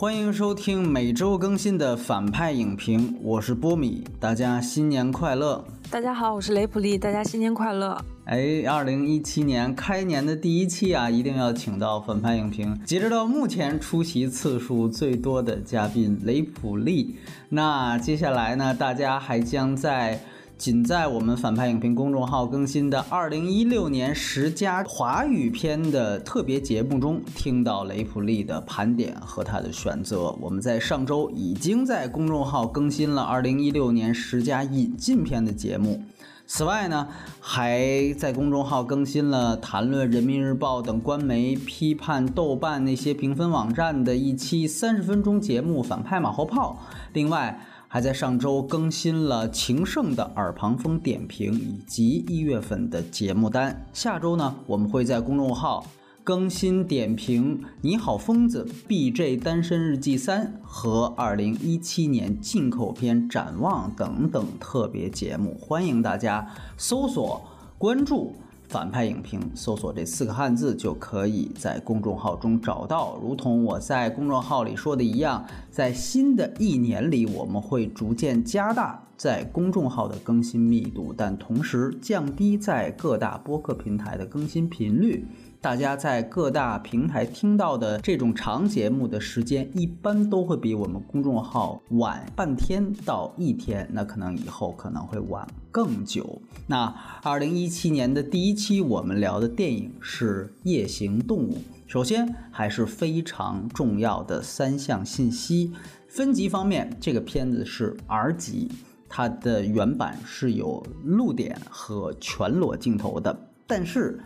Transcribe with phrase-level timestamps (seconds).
[0.00, 5.62] 欢迎收听每周更新的反派影评，我是波米，大家新年快乐！
[5.90, 8.02] 大家好，我是雷普利，大家新年快乐！
[8.24, 17.16] 哎，二零一七年开年的第一期啊，一定要请到反派影评，截止到目前出席次数最多的嘉宾雷普利。
[17.50, 20.18] 那接下来呢，大家还将在。
[20.60, 30.36] 仅在我们反派影评公众号更新的二零一六年十佳华语片的特别节目中，听到雷普利的盘点和他的选择。
[30.38, 36.04] 我们在上周已经在公众号更新了二零一六年十佳引进片的节目。
[36.46, 37.08] 此外呢，
[37.40, 46.78] 还在公众号更新了谈论人民日报等官媒批判豆瓣那些评分网站的一期三十分钟节目《反派马后炮》。
[47.14, 47.58] 另外。
[47.92, 53.84] 还在上周更新了情圣的耳旁风点评以及一月份的节目单。
[53.92, 55.84] 下周呢，我们会在公众号
[56.22, 67.42] 更新点评《你好疯子》BJ 单身日记三和二零一七年进口片展望等等特别节目，欢迎大家搜索
[67.76, 68.36] 关注。
[68.70, 73.18] 反派影评，搜索这四个汉字就可以在公众号中找到。
[73.20, 85.26] 如同我在公众号里说的一样，在新的一年里，我们会逐渐加大在公众号的更新密度，但同时降低在各大播客平台的更新频率。
[85.62, 96.40] 大家在各大平台听到的这种长节目的时间，一般都会比我们公众号晚半天到一天，那可能以后可能会晚更久。
[96.66, 96.86] 那
[97.22, 101.52] 二零一七年的第一期，我们聊的电影是《夜行动物》。
[101.86, 105.74] 首先还是非常重要的三项信息：
[106.08, 108.70] 分级方面，这个片子是 R 级，
[109.10, 114.18] 它的原版是有露点和全裸镜头的，但是。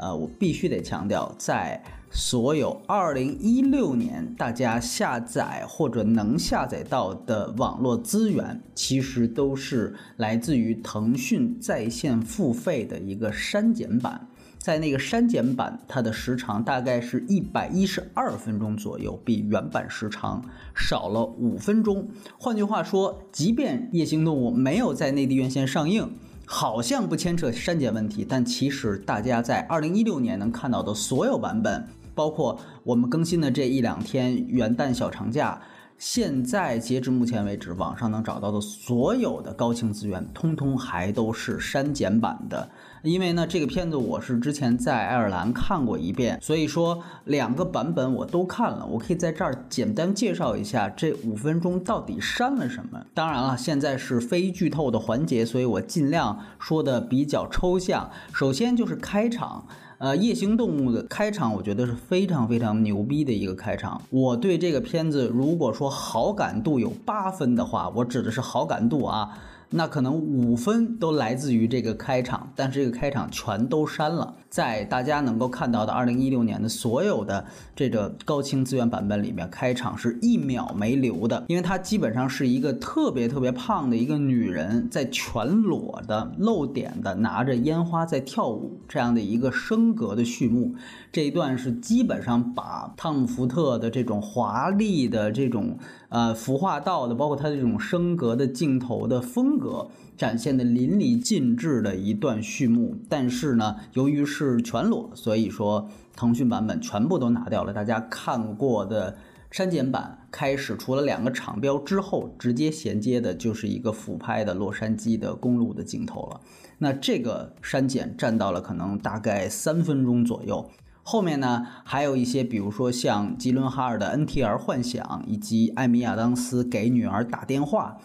[0.00, 14.26] 呃，我必须得强调，在所有2016年大家下载或者能下载到的网络资源，其实都是来自于腾讯在线付费的一个删减版。
[14.58, 20.42] 在那个删减版，它的时长大概是一百一十二分钟左右，比原版时长
[20.74, 22.08] 少了五分钟。
[22.38, 26.10] 换句话说，即便《夜行动物》没有在内地院线上映。
[26.52, 35.62] 好像不牵扯删减问题，但其实大家在二零一六年能看到的所有版本，包括我们更新的这一两天元旦小长假。
[36.00, 42.70] 现在截至目前为止，网上能找到的所有的高清资源，通通还都是删减版的。
[43.02, 48.86] 因为呢，这个片子我是之前在爱尔兰看过一遍，所以说两个版本我都看了。
[48.86, 53.04] 我可以在这儿简单介绍一下这五分钟到底删了什么。
[53.12, 58.10] 当然了，现在是非剧透的环节，所以我尽量说的比较抽象。
[58.32, 59.66] 首先就是开场。
[60.00, 64.00] 呃，夜行动物的开场，我觉得是非常非常牛逼的一个开场。
[64.08, 69.28] 我对这个片子，如果说好感度有八分的话，我指的是好感度啊。
[69.68, 74.36] 那可能五分都来自于这个开场，但是这个开场全都删了。
[74.50, 77.46] 在大家能够看到的二零一六年的所有的
[77.76, 90.74] 这个高清资源版本里面，开场是一秒没留的，因为它基本上是一个特别特别胖的一个女人在全裸的露点的拿着烟花在跳舞这样的一个升格的序幕。
[91.12, 95.78] 这一段是基本上把汤姆福特的这种华丽的这种
[96.08, 99.60] 呃服化道的，包括他这种升格的镜头的风。
[99.60, 99.88] 格
[100.20, 107.72] 展现的淋漓尽致的一段序幕，但是呢，由于是全裸，所以说腾讯版本全部都拿掉了。
[107.72, 109.16] 大家看过的
[109.50, 116.38] 删减版开始，除了两个厂标之后，直接衔接的就是一个俯拍的洛杉矶的公路的镜头了。
[116.76, 120.68] 那这个删减占到了可能大概三分钟左右。
[121.02, 127.96] 后面呢，还有一些，比如说像吉伦哈尔的 NTR 幻想，以及艾米亚当斯给女儿打电话。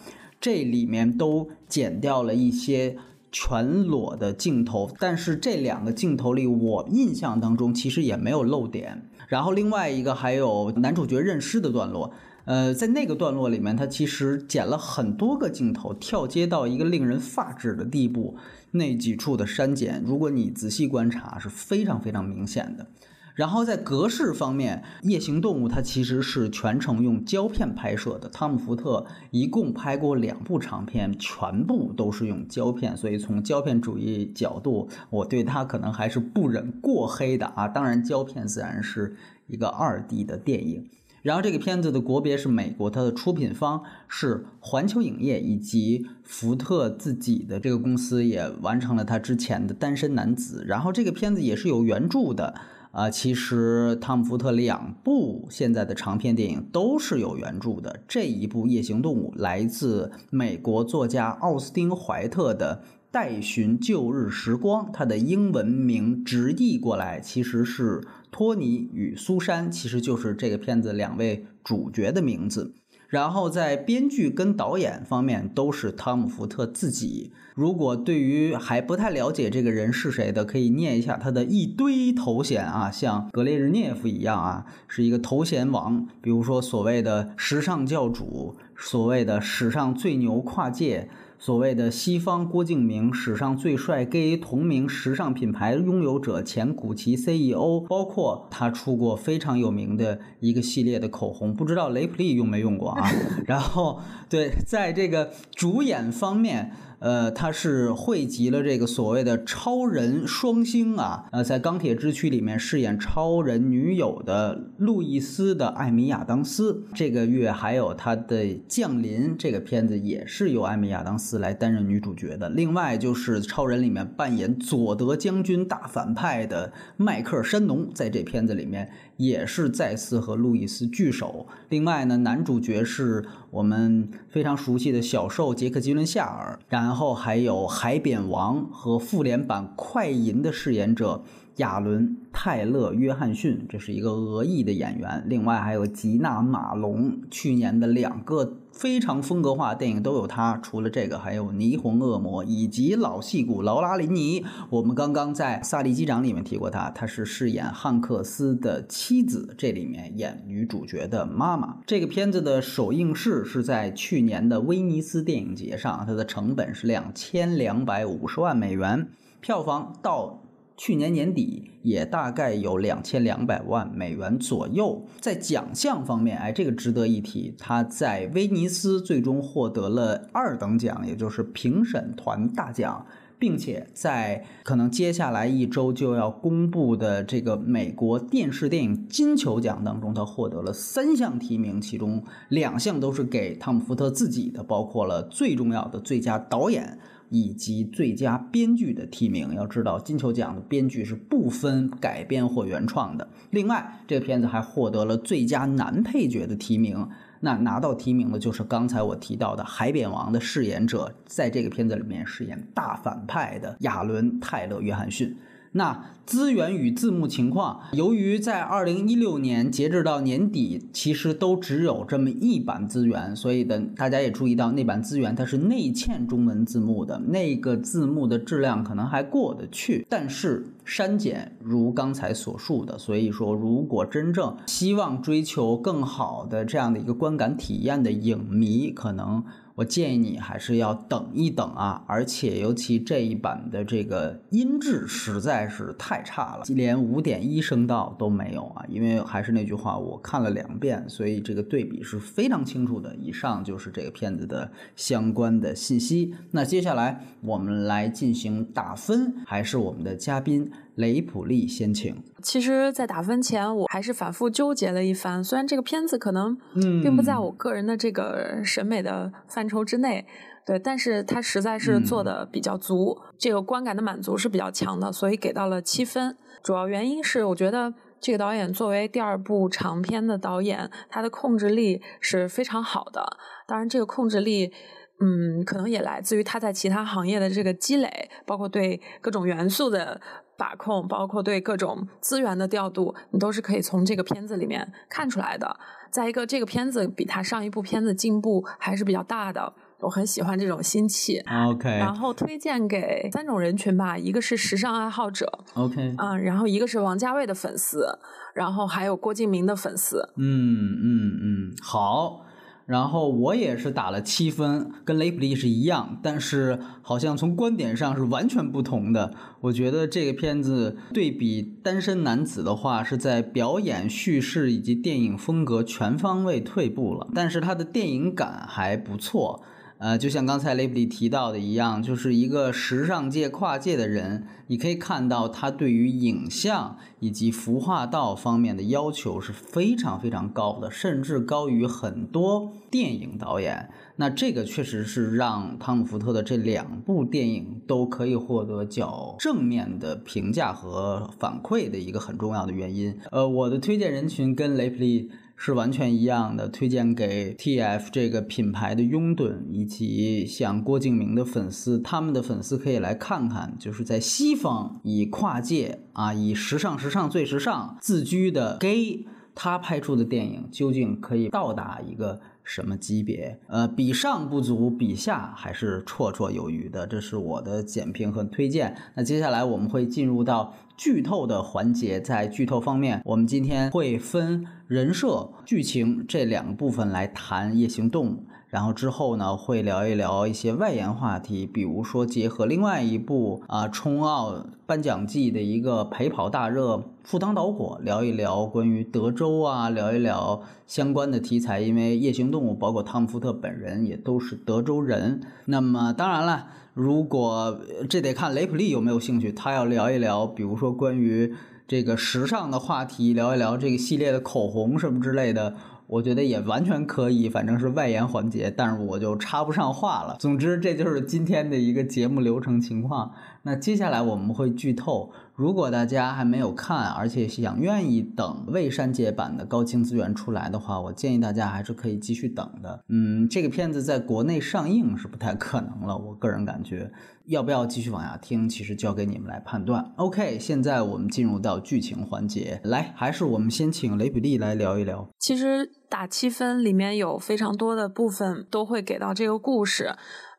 [0.46, 2.96] 这里面都剪掉了一些
[3.32, 9.10] 全裸的镜头，但是这两个镜头里，我印象当中其实也没有漏点。
[9.26, 12.12] 然后另外一个还有男主角认尸的段落，
[12.44, 18.36] 呃，在那个段落里面，他其实剪了很多个镜头，跳接到一个令人发指的地步。
[18.70, 22.86] 那几处的删减，如果你仔细观察，是非常非常明显的。
[23.36, 28.30] 然后在格式方面，《夜行动物》它其实是全程用胶片拍摄的。
[28.30, 37.68] 汤姆·福特一共拍过两部长片，全部都是用胶片，所以从胶片主义角度，我对他可能还是不忍过黑的啊。
[37.68, 39.14] 当然，胶片自然是
[39.48, 40.88] 一个二 D 的电影。
[41.20, 50.62] 然后这个片子的国别是美国，它的出品方是环球影业，以及福特自己的这个公司也完成了他之前的《单身男子》。
[50.66, 52.54] 然后这个片子也是有原著的。
[52.96, 58.00] 啊，其实汤姆·福特两部现在的长篇电影都是有原著的。
[58.08, 68.00] 这一部《夜行动物》来自美国作家奥斯汀·怀特的《待寻旧日时光》，它的英文名直译过来其实是
[68.30, 72.72] 《托尼与苏珊》，其实就是这个片子两位主角的名字。
[73.08, 77.32] 然后在编剧跟导演方面都是汤姆·福特自己。
[77.54, 86.06] 如果对于还不太了解这个人是谁的，可以念一下他的一堆头衔啊，像格列日涅夫一样啊，是一个头衔王。
[86.20, 91.08] 比如说所谓的时尚教主，所谓的史上最牛跨界。
[91.38, 103.10] 所谓的西方郭敬明，史上最帅 gay 同名时尚品牌拥有者，前古奇 CEO，包括他出过非常有名的一个系列的口红，不知道雷普利用没用过啊？
[103.46, 106.72] 然后，对，在这个主演方面。
[106.98, 122.48] 呃，他是汇集了这个所谓的超人双星啊，呃，在《钢铁之躯》里面饰演超人女友的路易斯的艾米亚当斯，这个月还有他的《降临》这个片子也是由艾米亚当斯来担任女主角的。
[122.48, 128.90] 另外就是超人里面扮演佐德将军大反派的迈克尔山农，在这片子里面。
[129.16, 131.46] 也是再次和路易斯聚首。
[131.68, 141.22] 另外呢，男主角是我们非常熟悉的小兽杰克·吉伦夏尔，然后还有海扁王和复联版快银的饰演者。
[141.56, 142.06] 亚伦·
[142.38, 145.24] 泰勒·约翰逊，这是一个俄裔的演员。
[145.26, 150.60] 另外还有吉娜·马龙，去年的两个非常风格化电影都有他。
[150.62, 154.44] 除了这个，还有《霓虹恶魔》以及老戏骨劳拉·林尼。
[154.68, 161.78] 我们刚刚在《萨利机长》里面提过他，他是饰演汉克斯的妻子，这里面演女主角的妈妈。
[161.86, 169.08] 这个片子的首映式是在去年的威尼斯电影节上，它的成本是两千两百五十万美元，
[169.40, 170.42] 票房到。
[170.76, 175.02] 去年年底也大概有两千两百万美元左右。
[175.20, 183.06] 在奖项方面，哎，这个值得一提，他在威尼斯最终获得了二等奖，也就是评审团大奖，
[183.38, 196.98] 并且在可能接下来一周就要公布的这个美国电视电影金球奖当中，他获得了三项提名，其中两项都是给汤姆·福特自己的，包括了最重要的最佳导演。
[197.28, 203.28] 以及最佳编剧的提名，要知道金球奖的编剧是不分改编或原创的。
[203.50, 207.08] 另外，这个片子还获得了最佳男配角的提名。
[207.40, 215.36] 那拿到提名的就是刚才我提到的《海扁王》的饰演者，在这个片子里面饰演大反派的亚伦·泰勒·约翰逊。
[215.76, 239.44] 那资源与字幕情况，由于在二零一六年截止到年底，其实都只有这么一版资源，所以的大家也注意到那版资源它是内嵌中文字幕的，那个字幕的质量可能还过得去，但是删减如刚才所述的，所以说如果真正希望追求更好的这样的一个观感体验的影迷，可能。
[239.76, 248.82] 我建议你还是要等一等啊，而且尤其这一版的这个音质实在是太差了，连五点一声道都没有啊。
[248.88, 253.14] 因为还是那句话，我看了两遍，所以这个对比是非常清楚的。
[253.16, 256.34] 以上就是这个片子的相关的信息。
[256.50, 260.72] 那接下来我们来进行打分，还是我们的嘉宾。
[260.96, 262.22] 雷普利先请。
[262.42, 265.42] 其实，在打分前，我还是反复纠结了一番。
[265.42, 266.56] 虽然这个片子可能
[267.02, 270.26] 并不在我个人的这个审美的范畴之内，
[270.66, 276.36] 对，但是它实在是做的比较足，这个观感的满足是比较强的，所以给到了七分。
[276.62, 283.36] 主要原因是，我觉得这个导演作为第二部长片的导演，他的控制力是非常好的。
[283.66, 284.72] 当然，这个控制力。
[285.18, 290.20] 嗯，可能也来自于他在其他行业的这个积累，包括对各种元素的
[290.58, 295.78] 把控，包括对各种资源的调度，你都是可以从这个片子里面看出来的。
[296.10, 301.42] 再一个，这个片子比他上一部片子进步还是比较大的，我很喜欢这种新气。
[301.50, 308.06] OK，然后推荐给三种人群吧，一个是时尚爱好者，OK，嗯，然后一个是王家卫的粉丝，
[308.54, 310.26] 然后还有郭敬明的粉丝。
[310.36, 312.45] 嗯嗯嗯，好。
[312.86, 319.34] 然后我也是打了七分，跟雷普利是一样，但是好像从观点上是完全不同的。
[319.60, 329.62] 我觉得这个片子对比《单身男子》的话，是在表演、叙事以及电影风格全方位退步了，但是它的电影感还不错。
[329.98, 343.88] 呃，就像刚才雷普利提到的一样，就是一个时尚界跨界的人，你可以看到他对于影像以及服化道方面的要求是非常非常高的，甚至高于很多电影导演。
[344.16, 353.18] 那这个确实是让汤姆·福特的这两部电影都可以获得较正面的评价和反馈的一个很重要的原因。
[353.30, 355.30] 呃，我的推荐人群跟雷普利。
[355.56, 372.40] 是完全一样的，推荐给 TF 这个品牌的拥趸，以及像郭敬明的粉丝，他们的粉丝可以来看看，就是在西方以跨界啊，以时尚、时尚最时尚自居的 gay，他拍出的电影究竟可以到达一个。
[372.68, 373.60] 什么级别？
[373.68, 377.06] 呃，比上不足，比下还是绰绰有余的。
[377.06, 378.96] 这是我的简评和推荐。
[379.14, 382.20] 那接下来我们会进入到剧透的环节。
[382.20, 388.30] 在剧透方面，我们今天会分人设、剧情这两个部分来谈《夜行动物》。
[388.68, 405.40] 然后之后呢，会聊一聊一些外延话题，比如说结合另外一部啊冲奥颁奖季的一个陪跑大热《赴汤蹈火》，聊一聊关于德州啊，聊一聊相关的题材，因为夜行动物包括汤姆·福特本人也都是德州人。
[405.64, 411.54] 那么当然了，如果这得看雷普利有没有兴趣，他要聊一聊，比如说关于
[411.88, 415.74] 这个时尚的话题，聊一聊这个系列的口红什么之类的。
[416.08, 420.36] 我觉得也完全可以，反正是外延环节，但是我就插不上话了。
[420.38, 423.32] 总之，这就是今天的一个节目流程情况。
[423.62, 425.32] 那接下来我们会剧透。
[425.56, 433.02] 如果大家还没有看，而且想愿意等未删节版的高清资源出来的话，我建议大家还是可以继续等的。
[433.08, 437.10] 嗯，这个片子在国内上映是不太可能了，我个人感觉。
[437.46, 440.12] 要不要继续往下听，其实交给你们来判断。
[440.16, 445.28] OK，现在我们进入到剧情环节，来，还是我们先请雷比利来聊一聊。
[445.38, 450.16] 其实打七分里面有非常多的部分都会给到这个故事。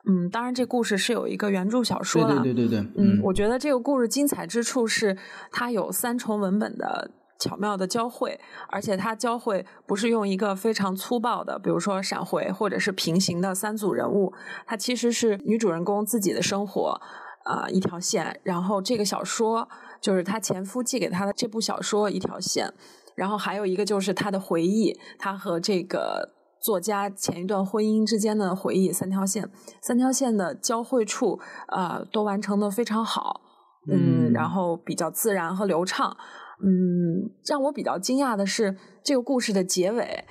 [0.10, 2.40] 嗯，当然，这故事是有一个原著小说的。
[2.40, 2.92] 对对对对。
[2.96, 5.18] 嗯，我觉得这个故事精彩之处是
[5.52, 14.32] 它有三重文本的巧妙的交汇，而且它交汇不是用一个非常粗暴的，比如说闪回或者是平行的三组人物，
[14.66, 17.02] 它其实是女主人公自己的生活
[17.44, 19.68] 啊一条线，然后这个小说
[20.00, 22.74] 就是她前夫寄给她的这部小说一条线，
[23.14, 26.37] 然后还有一个就是她的回忆，她和这个。
[26.68, 29.50] 作家前一段婚姻之间的回忆，三条线，
[29.82, 33.40] 三条线的交汇处，呃，都完成的非常好，
[33.90, 36.18] 嗯，然后比较自然和流畅，
[36.62, 40.26] 嗯，让我比较惊讶的是这个故事的结尾，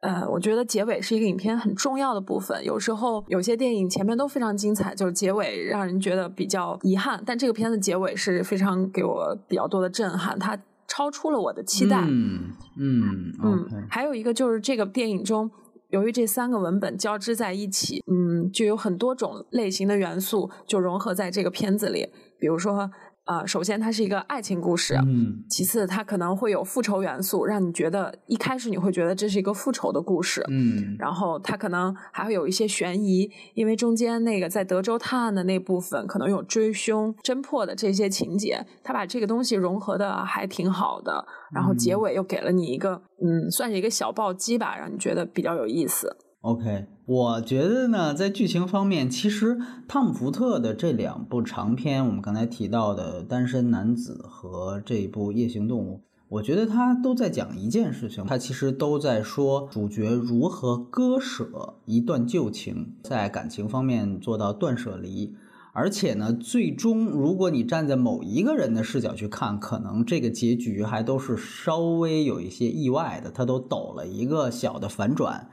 [0.00, 2.64] 呃，我觉得结尾是一个影片很重要的部分。
[2.64, 15.48] 有时候有些电影前面都非常精彩，就是结尾让人觉得比较遗憾，但这个片子结尾是非常给我比较多的震撼，它超出了我的期待，嗯嗯嗯，还有一个就是这个电影中。
[15.90, 22.90] 由于这三个文本交织在一起，嗯，就有很多种类型的元素就融合在这个片子里，比如说。
[23.26, 46.16] 啊，首先它是一个爱情故事，嗯，其次它可能会有复仇元素，让你觉得一开始你会觉得这是一个复仇的故事，嗯，然后它可能还会有一些悬疑，因为中间那个在德州探案的那部分可能有追凶侦破的这些情节，他把这个东西融合的还挺好的，然后结尾又给了你一个，嗯，算是一个小暴击吧，让你觉得比较有意思。
[46.42, 55.94] OK，我觉得呢，在剧情方面，其实汤姆·福特的这两部长片，我们刚才提到的《单身男子》和这一部《夜行动物》，
[56.28, 65.32] 我觉得他都在讲一件事情，他其实都在说主角如何割舍一段旧情，在感情方面做到断舍离，
[65.72, 75.48] 而且呢，最终如果你站在某一个人的视角去看，可能这个结局还都是稍微有一些意外的，他都抖了一个小的反转。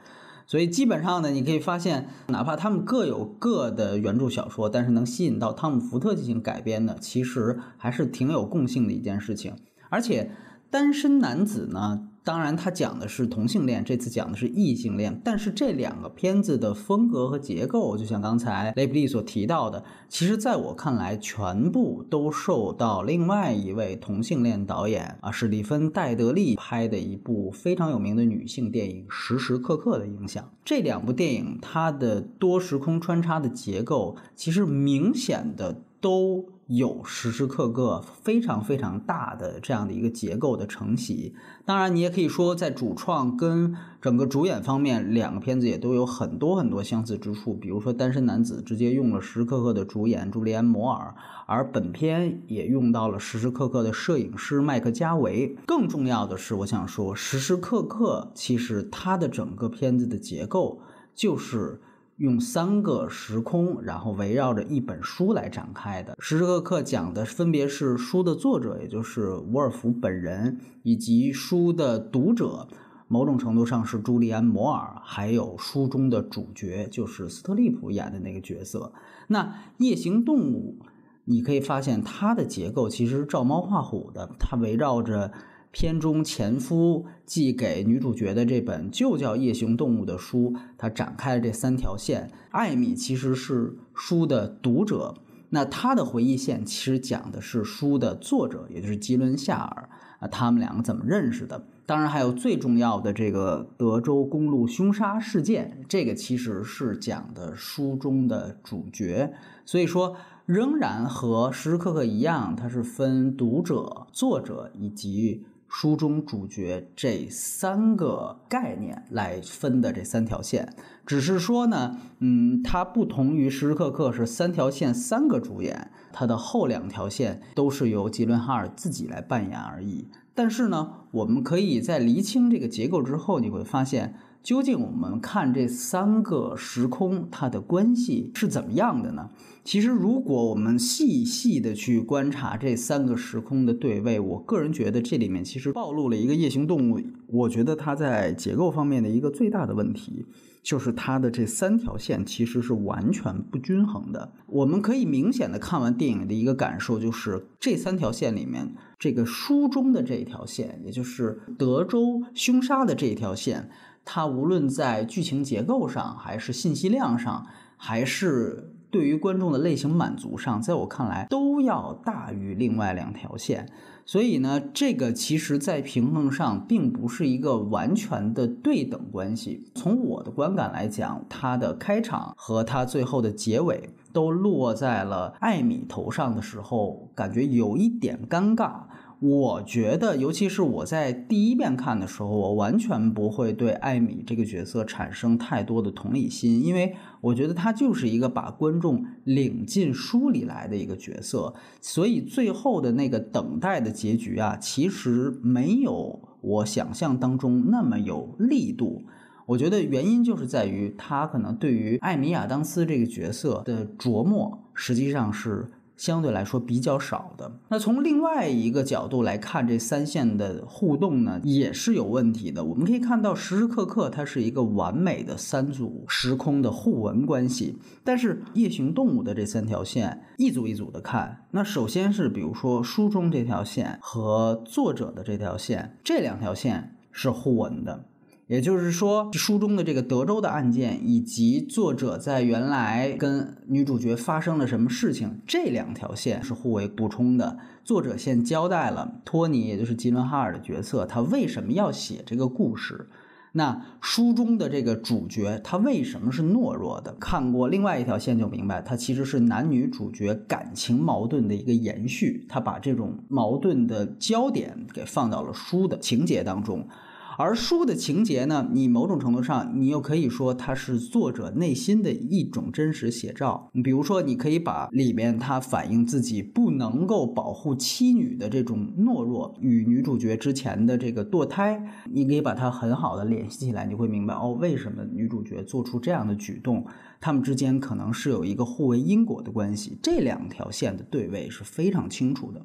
[0.46, 9.54] 所以基本上呢，你可以发现，哪怕他们各有各的原著小说，但是能吸引到汤姆·福特进行改编的，其实还是挺有共性的一件事情。
[9.88, 10.30] 而且，
[10.70, 12.08] 单身男子呢？
[12.24, 15.20] 当然，他讲的是同性恋，这次讲的是异性恋。
[15.22, 30.50] 但是这两个片子的风格和结构，就像刚才雷布利所提到的，其实在我看来，全部都受到另外一位同性恋导演啊史蒂芬·戴德利拍的一部非常有名的女性电影《时时刻刻》的影响。
[30.64, 36.44] 这两部电影它的多时空穿插的结构，其实明显的都。
[36.66, 41.34] 有时时刻刻非常非常大的这样的一个结构的承袭，
[41.66, 47.52] 当然你也可以说在主创跟整个主演方面，两个片子也都有很多很多相似之处。
[47.52, 51.14] 比如说《单身男子》直接用了时时刻刻的主演朱利安·摩尔，
[51.46, 55.54] 而本片也用到了时时刻刻的摄影师麦克加维。
[55.66, 60.80] 更重要的是，我想说，时时刻刻其实它的整个片子的结构
[61.14, 61.82] 就是
[62.16, 66.16] 用三个时空，然后围绕着一本书来展开的。
[66.20, 72.68] 时时刻刻讲的分别是书的作者，也就是伍尔夫本人，以及书的读者，
[73.08, 78.92] 某种程度上是朱利安·摩尔，还有书中的主角，就是斯特利普演的那个角色。
[79.26, 80.78] 那夜行动物，
[81.24, 85.32] 你可以发现它的结构其实照猫画虎的，它围绕着。
[85.74, 92.30] 片中前夫寄给女主角的这本就叫《夜行动物》的书，它展开了这三条线。
[92.50, 95.16] 艾米其实是书的读者，
[95.50, 99.88] 那她的回忆线其实讲的是书的作者，也就是吉伦夏尔
[100.20, 101.66] 啊，他们两个怎么认识的？
[101.84, 109.34] 当然还有最重要的这个德州公路凶杀事件，这个其实是讲的书中的主角。
[109.64, 110.14] 所以说，
[110.46, 115.44] 仍然和时时刻刻一样，它是分读者、作者以及。
[115.76, 120.72] 书中主角这三个概念来分的这三条线，
[121.04, 130.06] 只是说呢，嗯，它不同于时时刻刻是三条线三个主演，它的后两条线都是由吉伦哈尔自己来扮演而已。
[130.32, 134.14] 但是呢，我们可以在厘清这个结构之后，你会发现。
[134.44, 139.30] 究竟我们看这三个时空它的关系是怎么样的呢？
[139.64, 147.00] 其实，如果我们细细的去观察这三个时空的对位，我个人觉得这里面其实暴露了一个夜行动物。
[147.28, 150.26] 我觉得它在结构方面的一个最大的问题，
[150.62, 154.34] 就是它的这三条线其实是完全不均衡的。
[154.48, 163.70] 我们可以明显的看完电影的一个感受，就是这三条线里面，这个书中的这一条线，也就是德州凶杀的这一条线。
[164.04, 167.46] 它无论在剧情结构上，还是信息量上，
[167.78, 173.68] 还是对于观众的类型满足上，在我看来都要大于另外两条线。
[174.04, 179.64] 所以呢，这个其实在平衡上并不是一个完全的对等关系。
[179.74, 188.82] 从我的观感来讲，它的开场和它最后的结尾都落在了艾米头上的时候，感觉有一点尴尬。
[189.26, 209.06] 我觉得，尤其是我在第一遍看的时候，我完全不会对艾米这个角色产生太多的同理心，因为我觉得他就是一个把观众领进书里来的一个角色，所以最后的那个等待的结局啊，其实没有我想象当中那么有力度。
[209.46, 215.70] 我觉得原因就是在于他可能对于艾米亚当斯这个角色的琢磨，实际上是。
[215.96, 217.58] 相对来说比较少的。
[217.68, 222.64] 那从另外一个角度来看，这三线的互动呢，也是有问题的。
[222.64, 227.78] 我们可以看到，时时刻刻它是一个完美的三组时空的互文关系。
[228.02, 238.04] 但是夜行动物的这三条线，一组一组的看，那首先是比如说书中这条线和作者的这条线，这两条线是互文的。
[238.46, 247.56] 也就是说，书中的这个德州的案件，以及作者在原来跟女主角发生了什么事情，这两条线是互为补充的。
[247.84, 253.08] 作者先交代了托尼，也就是吉伦哈尔的角色，他为什么要写这个故事。
[253.52, 257.14] 那书中的这个主角，他为什么是懦弱的？
[257.18, 262.44] 看过另外一条线就明白，他其实是男女主角感情矛盾的一个延续。
[262.46, 266.86] 他把这种矛盾的焦点给放到了书的情节当中。
[267.36, 273.68] 而书的情节呢，你某种程度上，你又可以说它是作者内心的一种真实写照。
[273.72, 286.86] 你比如说，你可以把里面他反映自己不能够保护妻女的这种懦弱，与女主角之前的这个堕胎，你可以把它很好的联系起来，你会明白哦，为什么女主角做出这样的举动，
[287.20, 289.98] 他们之间可能是有一个互为因果的关系。
[290.00, 292.64] 这两条线的对位是非常清楚的。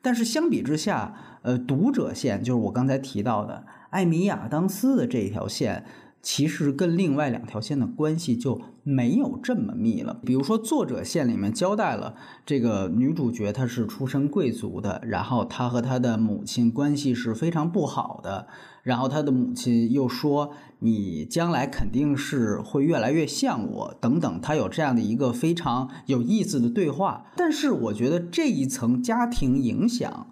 [0.00, 3.64] 但是相比之下，呃，读者线就是我刚才提到的。
[3.94, 5.84] 艾米亚当斯的这一条线，
[6.20, 10.18] 其实跟另外两条线的关系就没有这么密了。
[10.26, 18.48] 比如说，作者线里面交代了这个女主角她是出身贵族的，然后她和她的母亲关系是非常不好的，
[18.82, 27.26] 然后她的母亲又说你将来肯定是会越来越像我等等，她有这样的一个非常有意思的对话。
[27.36, 30.26] 但是我觉得这一层家庭影响。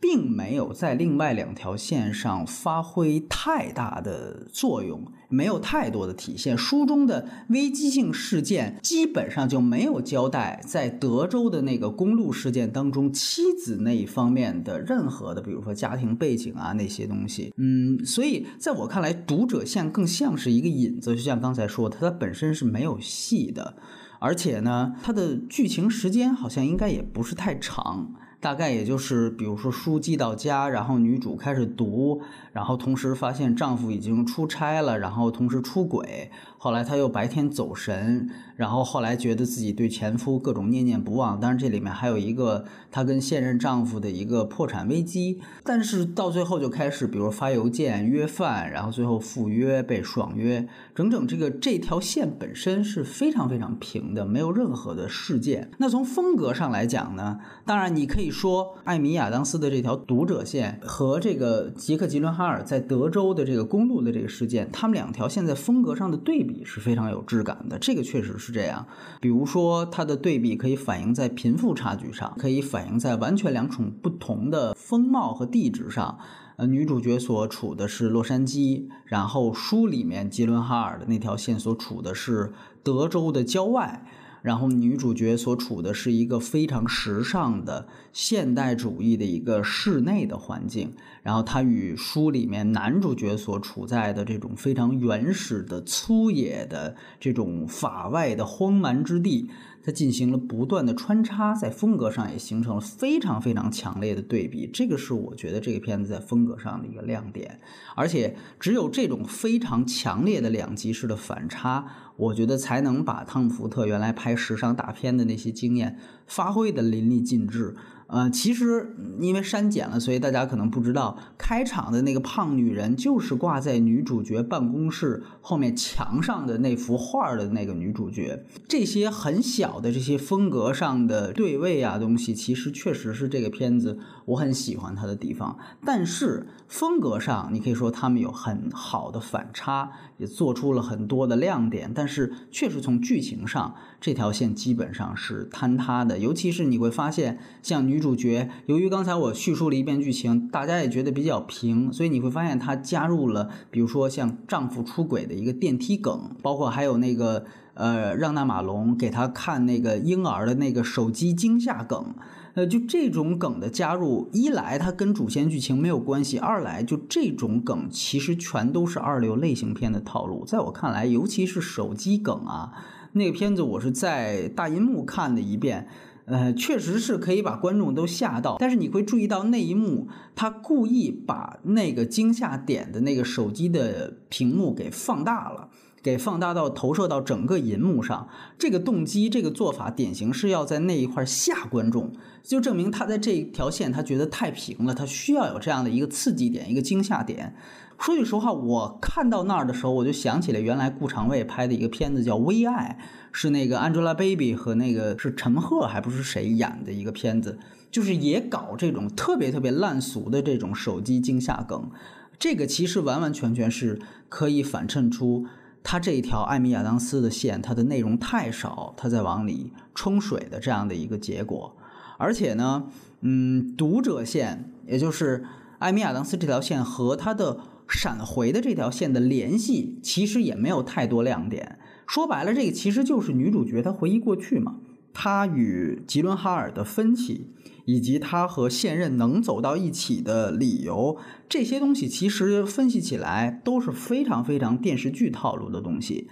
[0.00, 6.56] 并没有在另外两条线上发挥太大的作用，没有太多的体现。
[6.56, 17.52] 书中的危机性事件基本上就没有交代，在德州的那个公路事件当中，妻子那一方面的任何的，比如说家庭背景啊那些东西。
[17.56, 23.76] 嗯，所以在我看来，读者线更像是一个引子，就像刚才说的，它本身是没有戏的，
[24.20, 28.14] 而且呢，它的剧情时间好像应该也不是太长。
[28.40, 32.22] 大概也就是，比如说书寄到家，然后女主开始读，
[32.58, 36.28] 然后同时发现丈夫已经出差了，然后同时出轨。
[36.60, 41.38] 后来她又白天走神，然后后来觉得自己对前夫各种念念不忘。
[41.38, 45.40] 当然这里面还有一个她跟现任丈夫的一个破产危机。
[45.62, 50.66] 但是到最后就开始，比如发邮件约饭，然后最后赴约被爽约，
[50.96, 55.70] 整整这个这条线本身是非常非常平的，没有任何的事件。
[55.78, 66.48] 那从风格上来讲呢，当然你可以说艾米亚当斯的这条读者线和这个杰克吉伦哈在德州的这个公路的这个事件，他们两条线在风格上的对。
[66.48, 68.86] 比是非常有质感的，这个确实是这样。
[69.20, 76.18] 比如说，它的对比可以反映在贫富差距上，可以反映在完全两种不同的风貌和地质上。
[76.56, 84.06] 呃，女主角所处的是洛杉矶，然后书里面吉伦哈尔的那条线所处的是德州的郊外。
[84.48, 90.90] 然后女主角所处的是一个非常时尚的现代主义的一个室内的环境，
[91.22, 99.50] 然后她与书里面男主角所处在的这种非常原始的粗野的这种法外的荒蛮之地。
[99.82, 107.60] 它进行了不断的穿插，在风格上也形成了非常非常强烈的对比，这个是我觉得这个片子在风格上的一个亮点。
[107.94, 111.86] 而且只有这种非常强烈的两极式的反差，
[112.16, 117.74] 我觉得才能把汤姆·福特原来拍时尚大片的那些经验发挥的淋漓尽致。
[118.08, 128.44] 呃，其实因为删减了，所以大家可能不知道，开场的那个胖女人就是挂在女主角办公室后面墙上的那幅画的那个女主角。
[128.66, 135.58] 这些很小的这些风格上的对位啊东西，其实确实是这个片子我很喜欢它的地方。
[135.84, 141.92] 但是风格上，你可以说他们有很好的反差，也做出了很多的亮点。
[141.94, 146.18] 但是确实从剧情上，这条线基本上是坍塌的。
[146.18, 147.98] 尤其是你会发现，像女。
[147.98, 162.14] 女主角由于刚才我叙述了一遍剧情，大家也觉得比较平，所以你会发现她加入了，比如说像丈夫出轨的一个电梯梗，包括还有那个呃让娜马龙给她看那个婴儿的那个手机惊吓梗，
[162.58, 172.72] 呃，就这种梗的加入，一来它跟主线剧情没有关系，二来就这种梗其实全都是二流类型片的套路，在我看来，尤其是手机梗啊，
[173.12, 175.86] 那个片子我是在大银幕看的一遍。
[176.24, 185.70] 呃，确实是可以把观众都吓到，但是你会注意到那一幕，他故意把那个惊吓点的那个手机的屏幕给放大了，
[186.08, 188.28] 给放大到投射到整个银幕上。
[188.58, 197.54] 这个动机，这个做法，典型是要在那一块吓观众，就证明他在这条线他觉得太平了，他需要有这样的一个刺激点，一个惊吓点。
[197.98, 202.96] 说句实话，我看到那儿的时候，我就想起了原来顾长卫拍的一个片子叫《微爱》，
[203.32, 207.58] 是那个 Angelababy 和那个是陈赫还不是谁演的一个片子，
[207.90, 211.90] 就是也搞这种特别特别烂俗的这种手机惊吓梗。
[212.38, 215.46] 这个其实完完全全是可以反衬出
[215.82, 221.76] 它这一条艾米亚当斯的线，它的内容太少，它在往里冲水的这样的一个结果。
[222.16, 222.84] 而且呢，
[223.20, 225.44] 嗯，读者线，也就是
[225.78, 227.58] 艾米亚当斯这条线和它的。
[227.90, 231.78] 闪回的这条线的联系其实也没有太多亮点。
[232.06, 234.76] 说白了，这个其实就是女主角她回忆过去嘛，
[235.12, 237.48] 她与吉伦哈尔的分歧，
[237.84, 241.16] 以及她和现任能走到一起的理由，
[241.48, 246.28] 这些东西其实分析起来都是非常非常电视剧套路的东西。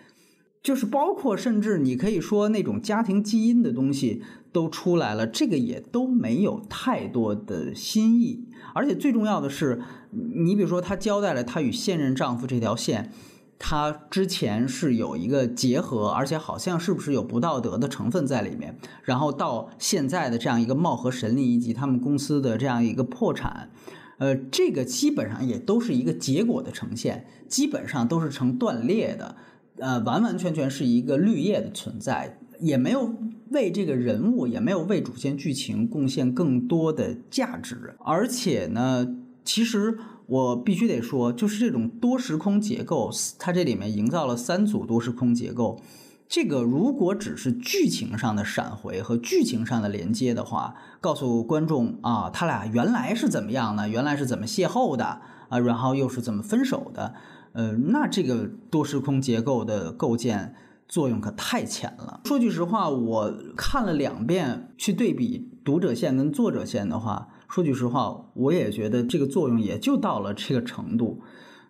[0.62, 8.48] 就是包括甚至你可以说那种家庭基因的东西都出来了，这个也都没有太多的新意。
[8.74, 13.12] 而且最重要的是，你比如说她交代了她与现任丈夫这条线，
[13.58, 18.78] 她之前是有一个结合，而且好像是不是有不道德的成分在里面。
[19.02, 23.70] 然后到现在的这样一个貌合神离，以及他们公司的这样一个破产，
[24.18, 29.36] 呃，这个基本上也都是一个结果的呈现，基本上都是成断裂的。
[29.78, 33.14] 呃，完完全全是一个绿叶的存在，也没有
[33.50, 37.94] 为这个人物，也没有为主线剧情贡献更多的价值。
[37.98, 39.06] 而且呢，
[39.44, 45.80] 其实我必须得说，就是这种多时空结构，它这里面营造了三组多时空结构。
[46.28, 53.88] 这个如果只是剧情上的闪回和剧情上的连接的话，告诉观众啊，他俩原来是怎么样呢？
[53.88, 55.58] 原来是怎么邂逅的啊？
[55.60, 57.14] 然后又是怎么分手的？
[57.52, 60.56] 呃，那这个多时空结构的构建
[60.88, 62.20] 作用可太浅了。
[62.24, 71.22] 说句实话，我看了两遍去对比读者线跟作者线的话，说句实话，我也觉得这个作用也就到了这个程度。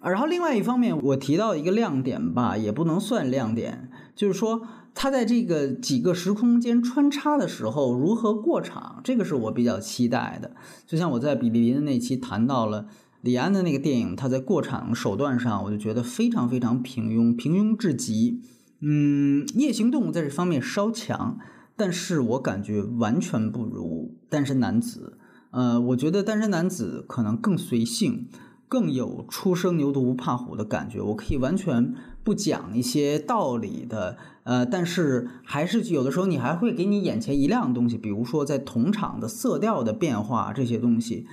[0.03, 4.63] 然后另外一方面，我提到一个亮点吧，也不能算亮点，就是说
[4.95, 10.53] 他在这个几个时空间穿插的时候如何过场，这个是我比较期待的。
[10.87, 12.87] 就像我在比利林的那期谈到了
[13.23, 18.43] 李安的那个电影，他在过场手段上，我就觉得非常非常平庸，平庸至极。
[18.81, 21.39] 嗯，夜行动物在这方面稍强，
[21.75, 25.19] 但是我感觉完全不如单身男子。
[25.57, 28.29] 呃，我觉得单身男子可能更随性。
[28.69, 41.29] 更有初生牛犊不怕虎的感觉，我可以完全不讲一些道理的，呃，但是还是有的时候你还会给你眼前一亮的东西，比如说在同场的色调的变化这些东西，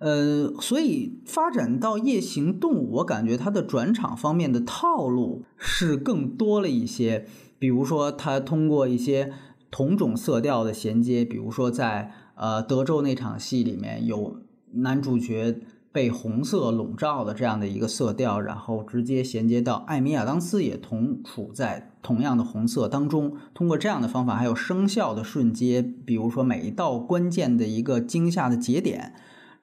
[0.00, 7.26] 呃，所以发展到夜行动物，我感觉它的转场方面的套路是更多了一些，
[7.60, 9.32] 比如说它通过一些
[9.70, 12.10] 同种色调的衔接，比如说在
[12.42, 14.36] 呃德州那场戏里面有
[14.72, 15.60] 男主角。
[15.94, 23.36] 被红色笼罩的这样的一个色调，然后直接衔接到艾米亚当斯也同处在同样的红色当中。
[23.52, 29.12] 通过这样的方法，还有声效的瞬间，比如说每一道关键的一个惊吓的节点，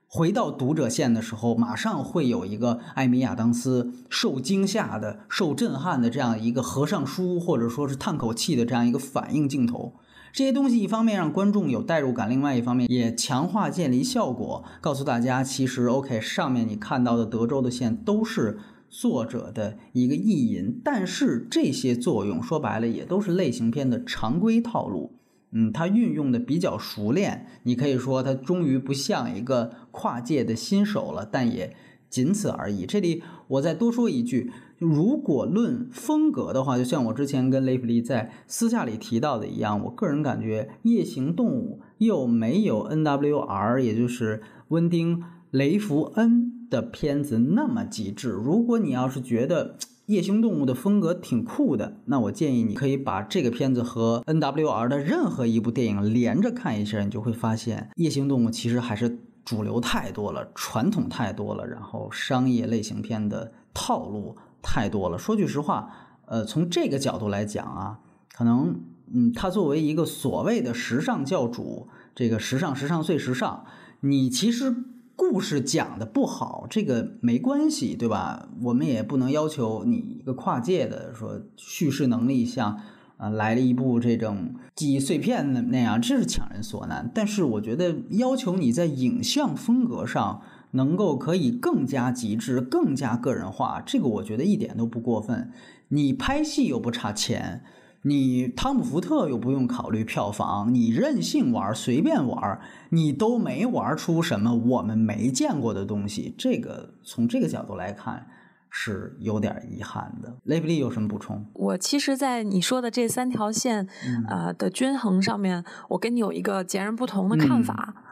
[0.08, 9.96] 回到读者线的时候，马上会有一个艾米亚当斯受惊吓的、受震撼的这样一个合上书或者说是叹口气的这样一个反应镜头。
[10.32, 25.14] 这些东西一方面让观众有代入感，另外一方面也强化建离效果，告诉大家其实 OK 上面你看到的德州的线都是作者的一个意淫，但是这些作用说白了也都是类型片的常规套路，
[25.52, 31.76] 嗯，它运用的比较熟练，你可以说它终于不像一个跨界的新手了，但也
[32.10, 32.86] 仅此而已。
[32.86, 34.52] 这里我再多说一句。
[34.80, 45.18] 如果论风格的话，就像我之前跟雷普利在私下里提到的一样，我个人感觉《夜行动物》又没有 N.W.R.，也就是温丁·
[45.52, 48.30] 雷弗恩的片子那么极致。
[48.30, 49.78] 如果你要是觉得
[50.10, 54.90] 《夜行动物》的风格挺酷的，那我建议你可以把这个片子和 N.W.R.
[54.90, 64.36] 的任何一部电影连着看一下，你就会发现《夜行动物》其实还是主流太多了，传统太多了，然后商业类型片的套路。
[64.62, 65.18] 太多了。
[65.18, 65.92] 说句实话，
[66.26, 68.00] 呃，从这个角度来讲啊，
[68.34, 68.80] 可能，
[69.12, 73.66] 嗯，他作为一个所谓的时尚教主，这个时尚、时尚最时尚，
[74.02, 74.76] 你其实
[75.16, 78.50] 故事讲的不好，这个没关系，对吧？
[78.62, 82.80] 我们也不能要求你一个跨界的说叙事能力像，
[83.18, 87.10] 啊，来了一部这种记忆碎片那那样，这是强人所难。
[87.14, 90.42] 但是我觉得要求你在影像风格上。
[90.72, 95.52] 能够可以更加极致、更加个人化，这个我觉得一点都不过分。
[95.90, 97.64] 你拍戏又不差钱，
[98.04, 106.34] 你汤姆·福特又不用考虑票房，你任性玩、随便玩，你都没玩出什么我们没见过的东西。
[106.38, 108.28] 这个从这个角度来看
[108.70, 110.32] 是有点遗憾的。
[110.44, 111.44] 雷布利有什么补充？
[111.54, 113.88] 我其实，在你说的这三条线
[114.28, 117.96] 呃的均衡上面，我跟你有一个截然不同的看法。
[117.98, 118.04] 嗯，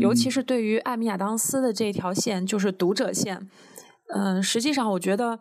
[0.00, 3.48] 尤其是对于艾米亚当斯的这条线，就是读者线。
[4.14, 5.40] 嗯，实际上我觉得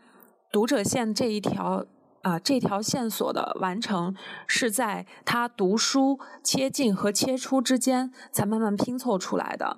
[0.52, 1.86] 读者线这一条
[2.22, 4.16] 啊，这条线索的完成
[4.48, 9.78] 是在他读书切进和切出之间才慢慢拼凑出来的。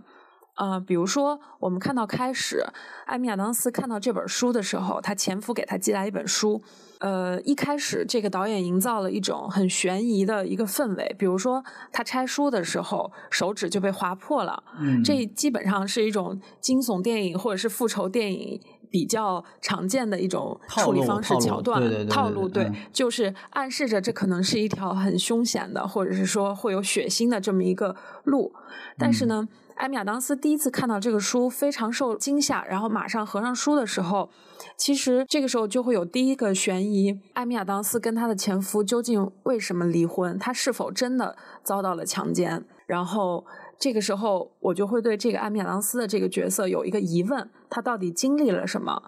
[0.55, 2.63] 呃，比如说我们看到开始，
[3.05, 6.61] 艾米亚当斯看到这本书的时候，他前夫给他寄来一本书。
[7.03, 11.61] 呃，一开始这个导演营造了一种很悬疑的一个氛围，比如说
[11.91, 14.63] 他拆书的时候手指就被划破了，
[15.03, 18.57] 这基本上是一种惊悚电影或者是复仇电影
[18.89, 28.53] 比较常见的一种处理方式桥段套路，对，就是暗示着这可能是一条很凶险的，或者是说会有血腥的这么一个路，
[28.97, 29.49] 但是呢。
[29.75, 34.29] 艾米亚当斯第一次看到这个书，非常受惊吓，然后马上合上书的时候，
[34.77, 40.37] 其实这个时候就会有第一个悬疑：艾米亚当斯跟她的前夫究竟为什么离婚？
[40.37, 42.65] 她是否真的遭到了强奸？
[42.85, 43.45] 然后
[43.79, 49.01] 这个时候，我就会对这个艾米亚当斯的这个角色有一个疑问：她到底经历了什么？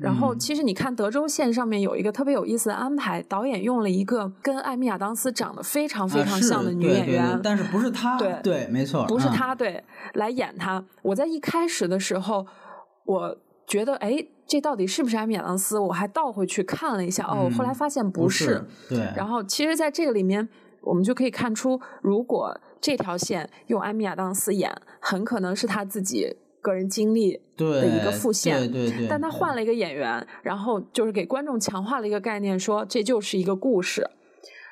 [0.00, 8.16] 然后，其实你看德州线上面有一个特别有意思的安排，导演用了一个跟艾米亚当斯长得非常非常像的女演员，但是不是她？
[8.16, 10.82] 对对，没错，不是她，对，来演她。
[11.02, 12.46] 我在一开始的时候，
[13.04, 14.16] 我觉得，哎，
[14.52, 15.78] 这到底是不是艾米亚当斯？
[15.78, 18.62] 我还倒回去看了一下，哦，后来发现不是。
[18.86, 18.98] 对。
[19.16, 20.46] 然后，其实，在这个里面，
[20.82, 26.36] 我们就可以看出，如果这条线用艾米亚当斯演，很可能是他自己。
[26.60, 34.08] 个人经历的一个复现，对对对，但他换了一个演员，然后就是给观众强化了一个概念，说这就是一个故事。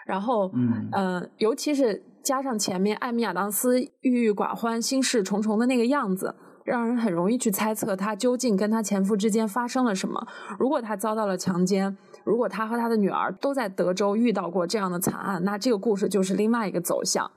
[0.07, 0.53] 然后，
[0.93, 6.37] 嗯，尤其是加上前面艾米亚当斯郁郁寡欢、心事重重的那个样子。
[6.71, 10.25] 让人很容易去猜测她究竟跟她前夫之间发生了什么。
[10.57, 17.29] 如果她遭到了强奸，如果她和她的女儿都在德州遇到过这样的惨案，那这个故事就是另外一个走向。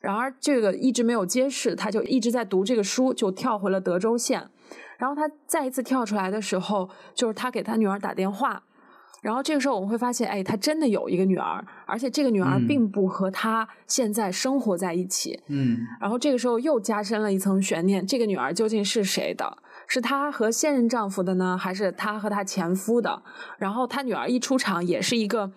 [0.00, 4.48] 然而，这个一直没有揭示，他就一直在读这个书，就跳回了德州县。
[4.96, 8.62] 然后他再一次跳出来的时候，就是他给他女儿打电话。
[9.22, 15.40] 然后这个时候我们会发现，哎，他真的有一个女儿，而且这个女儿并不和他现在生活在一起。
[15.46, 15.78] 嗯。
[16.00, 19.56] 然后这个时候又加深了一层悬念：这个女儿究竟是谁的？
[19.86, 23.22] 是她和现任丈夫的呢，还是她和她前夫的？
[23.58, 25.52] 然后她女儿一出场也是一个，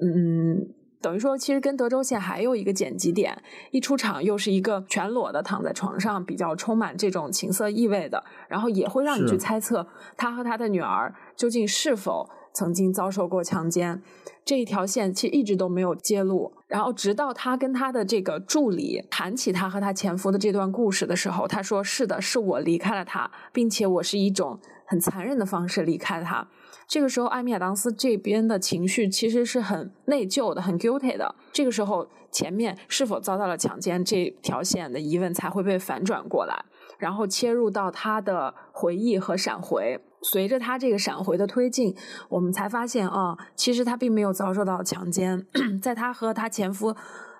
[0.00, 0.74] 嗯。
[1.00, 12.28] 等于说，其实跟德州线还有一个剪辑点，一出场又是一个全裸的躺在床上，比较充满这种情色意味的，然后也会让你去猜测他和他的女儿究竟是否
[12.58, 14.02] 曾经遭受过强奸。
[14.44, 26.48] 这一条线其实一直都没有揭露，然后直到他跟他的这个助理谈起他和他前夫的这段故事的时候，他说：“是的，是我离开了他，并且我是一种很残忍的方式离开他。”
[26.88, 31.36] 这个时候，艾米亚当斯这边的情绪其实是很内疚的，很 guilty 的。
[31.52, 36.64] 这个时候，前面是否遭到了强奸这条线的疑问才会被反转过来，
[36.98, 40.00] 然后切入到他的回忆和闪回。
[40.22, 41.94] 随着他这个闪回的推进，
[42.28, 45.46] 我们才发现啊，其实他并没有遭受到强奸，
[45.82, 46.94] 在他和他前夫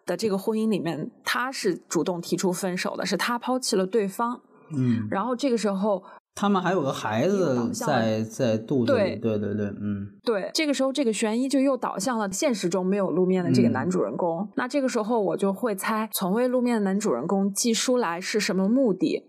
[0.07, 4.41] 的这个婚姻里面，他是主动提出分手的，是他抛弃了对方。
[4.77, 6.03] 嗯，然后这个时候。
[6.41, 14.49] 他们还有个孩子在在肚子里，对对对，嗯，对，这个时候这个悬疑就又导向了现实中没有露面的这个男主人公。
[14.55, 19.25] 那这个时候我就会猜，从未露面的男主人公寄书来是什么目的？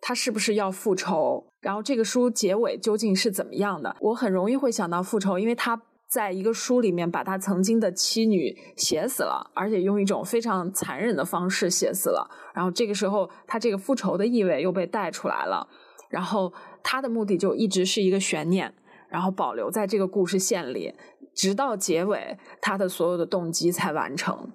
[0.00, 1.44] 他是不是要复仇？
[1.64, 3.96] 然后这个书结尾究竟是怎么样的？
[3.98, 12.30] 我很容易会想到复仇，因为他在一个书里面把他曾经的妻女写死了，而且用一种非常残忍的方式写死了。
[12.54, 15.66] 然后这个时候他这个复仇的意味又被带出来了。
[16.10, 18.74] 然后他的目的就一直是一个悬念，
[19.08, 20.94] 然后保留在这个故事线里，
[21.34, 24.52] 直到结尾，他的所有的动机才完成。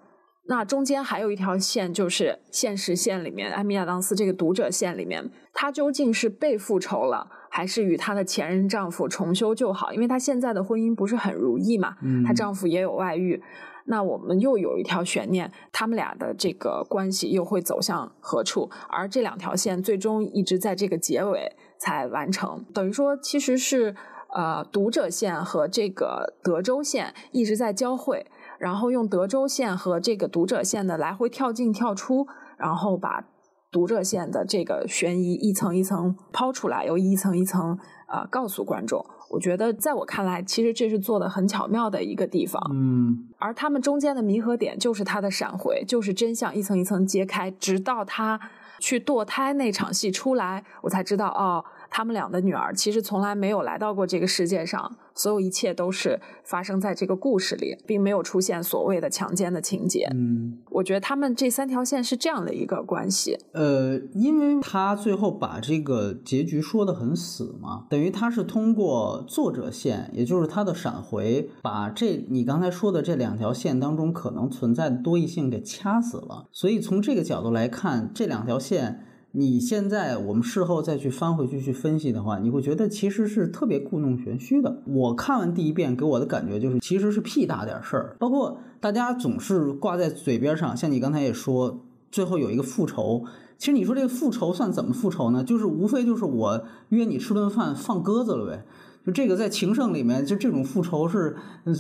[0.48, 5.30] 那中间还有一条线，就是现实线里面，艾米亚当斯这个读者线里面，
[5.62, 9.92] 她究竟是被复仇了，还是与她的前任丈夫重修旧好？
[9.92, 13.44] 因为她现在的婚姻不是很如意嘛，她丈夫也有外遇。
[13.84, 18.70] 那我们又有一条悬念，他们俩的这个关系又会走向何处？
[18.88, 23.94] 而这两条线最终一直在这个结尾才完成，等于说其实是
[24.34, 28.26] 呃读者线和这个德州线一直在交汇，
[28.60, 33.26] 然后用德州线和这个读者线的来回跳进跳出，然后把
[33.72, 37.78] 读者线的这个悬疑一层一层抛出来，又一层一层
[38.08, 39.06] 啊告诉观众。
[39.30, 42.60] 我觉得，在我看来，其实这是做的很巧妙的一个地方。
[42.74, 48.40] 嗯，而他们中间的弥合点就是他的闪回，就是真相一层一层揭开，直到他
[48.80, 51.64] 去堕胎那场戏出来，我才知道哦。
[51.90, 60.08] 他们俩的女儿其实从来没有来到过这个世界上，所有一切都是发生在这个故事里，并没有出现所谓的强奸的情节。
[60.14, 63.38] 嗯，我觉得他们这三条线是这样的一个关系。
[63.54, 76.48] 呃，因为他最后把这个结局说的很死嘛，等于他是通过作者线，也就是他的闪回，把这你刚才说的这两条线当中可能存在的多异性给掐死了。
[76.52, 79.06] 所以从这个角度来看，这两条线。
[79.32, 84.82] 你现在我们事后再去翻回去去分析的话，你会觉得其实是特别故弄玄虚的。
[84.88, 88.16] 我看完第一遍给我的感觉就是，其实是屁大点事儿。
[88.18, 91.80] 包括大家总是挂在嘴边上，像你刚才也说，
[92.12, 93.24] 最后有一个复仇。
[93.60, 95.44] 其实你说这个复仇算怎么复仇呢？
[95.44, 98.66] 就是无非就是我约你吃顿饭放鸽子了呗。
[99.12, 101.36] 这个在情圣里面，就这种复仇是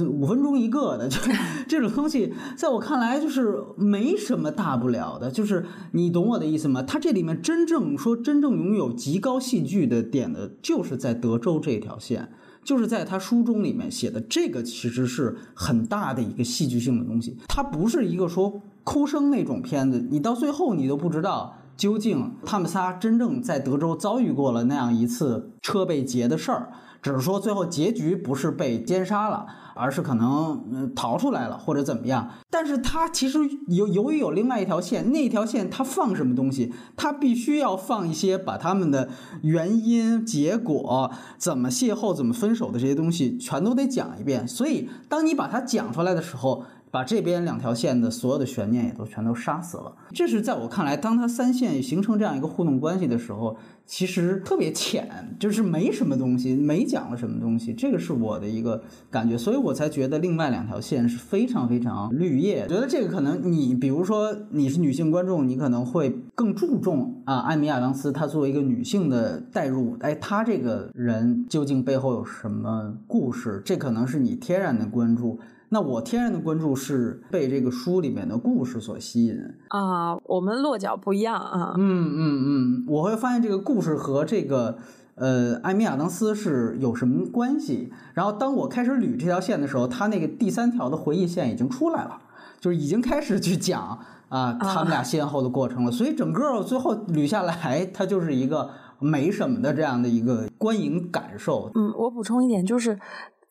[0.07, 1.17] 五分钟一个的，就
[1.67, 5.29] 这种东西，在我看来就是没什么大不了的。
[5.29, 6.81] 就是你懂我的意思吗？
[6.83, 12.29] 他这里面真正说真正拥有极高戏剧的点的，就是在德州这条线，
[12.63, 17.37] 就是在他书中里面写的这个，其实是很大的一个戏剧性的东西。
[17.47, 26.71] 它不是一个说哭声那种片子，你到最后你都不知道究竟他们仨真正在德州遭遇过了那样一次车被劫的事儿。
[27.01, 32.29] 只是说最后结局不是被奸杀了，而是可能逃出来了或者怎么样。
[32.49, 39.09] 但是他其实由由于有另外一条线，那条线他放什么东西，他必须要放一些把他们的
[39.43, 44.47] 原因、结果、怎么邂逅、怎么分手的这些东西全都得讲一遍。
[44.47, 49.95] 所以当你把它讲出来的时候，把这边两条线的所有的悬念也都全都杀死了。
[50.11, 53.57] 这是在我看来，当它三线形成这样一个互动关系的时候。
[53.91, 62.67] 其实特别浅，就是没什么东西，没讲了什么东西，这个是我的一个感觉，所以我才觉得另外两条线是非常非常绿叶。
[62.67, 73.59] 觉得这个可能你，比如说你是女性观众，你可能会更注重啊，艾米亚当斯她作为一个女性的代入，哎，她这个人究竟背后有什么故事？
[73.65, 75.39] 这可能是你天然的关注。
[75.71, 79.35] 那我天然的关注是被这个书里面的故事所吸引
[79.67, 81.75] 啊，我们落脚不一样啊。
[81.77, 84.79] 嗯嗯嗯，我会发现这个故事和这个
[85.13, 87.93] 呃艾米亚当斯是有什么关系。
[88.15, 92.19] 然后当我开始捋这条线的时候，他那个第三条的回忆线已经出来了，
[92.59, 93.99] 就是已经开始去讲
[94.29, 95.91] 啊他们俩先后的过程了。
[95.91, 101.69] 所以整个最后捋下来，它就是一个没什么的这样的一个观影感受。
[101.75, 102.97] 嗯，我补充一点，就是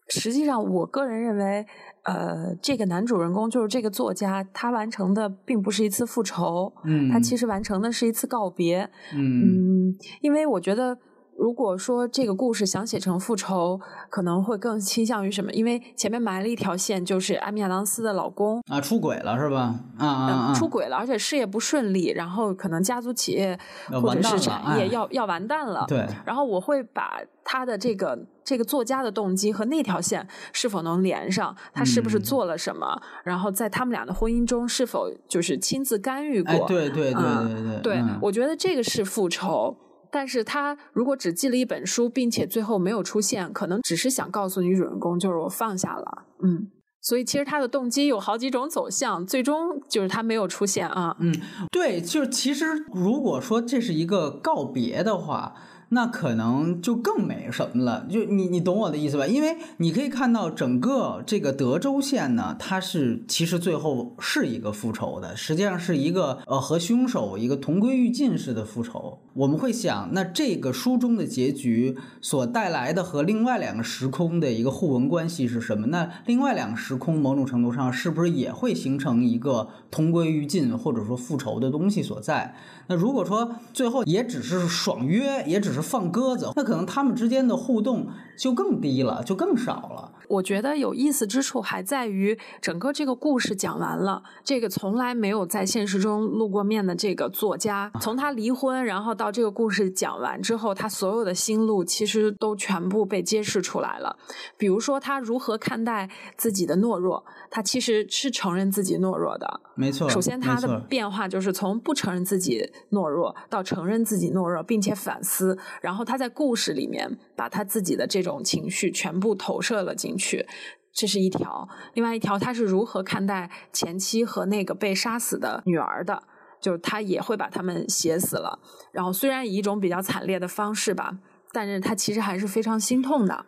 [0.09, 1.65] 实际上我个人认为。
[2.05, 10.99] 呃，这个男主人公就是这个作家，他完成的并不是一次复仇，嗯，他其实完成的是一次告别，嗯，因为我觉得。
[11.39, 13.81] 如果说这个故事想写成复仇，
[14.11, 15.53] 可能会更倾向于什么？
[15.53, 19.77] 因为前面埋了一条线，就是艾米亚当斯的老公啊出轨了是吧？
[19.99, 23.57] 啊啊出轨了，而且事业不顺利，然后可能家族企业
[24.03, 25.85] 或者是产业要要完蛋了。
[25.87, 26.05] 对。
[26.27, 31.55] 然后我会把他的这个这个作家的动机和那条线是否能连上？
[31.73, 33.01] 他是不是做了什么？
[33.23, 36.67] 然后在他们俩的婚姻中是否就是亲自干预过？
[36.67, 37.81] 对对对对对。
[37.81, 39.77] 对，我觉得这个是复仇。
[40.11, 46.71] 但是他如果只记了一本书，并且最后没有出现，可能只是想告诉女主人公，就是我放下了，嗯。
[47.01, 51.17] 所以其实他的动机有好几种走向，最终就是他没有出现啊。
[51.21, 51.33] 嗯，
[51.71, 55.55] 对，就其实如果说这是一个告别的话。
[55.91, 59.27] 那可能就更没什么了，就你你懂我的意思吧？
[59.27, 69.19] 因为你可以看到整个这个德州线呢，它是其实最后是一个复仇的，实际上是一个呃和凶手一个同归于尽式的复仇。
[69.33, 75.87] 我们会想，那这个书中的结局所带来的和另外两个时空的一个互文关系是什么？
[75.87, 82.55] 那另外两个时空某种程度上是不是也会形成一个同归于尽或者说复仇的东西所在？
[82.89, 88.07] 那如果说最后也只是爽约，也只是放鸽子，那可能他们之间的互动
[88.37, 90.13] 就更低了，就更少了。
[90.29, 104.17] 我觉得有意思之处还在于，整个这个故事讲完了，这个从来没有在现实中露过面的这个作家，从他离婚，然后到这个故事讲完之后，他所有的心路其实都全部被揭示出来了。
[104.59, 109.61] 比如说，他如何看待自己的懦弱，他其实是承认自己懦弱的。
[109.75, 110.09] 没错。
[110.11, 120.09] 首先，他的变化就是从不承认自己懦弱到承认自己懦弱，并且反思，然后他在故事里面把他自己的这种情绪全部投射了进。
[120.19, 120.45] 去，
[120.93, 121.69] 这是一条。
[121.95, 126.25] 另外一条，他是如何看待前妻和那个被杀死的女儿的？
[126.61, 128.59] 就是他也会把他们写死了。
[128.91, 131.19] 然后虽然以一种比较惨烈的方式吧，
[131.53, 133.47] 但是他其实还是非常心痛的。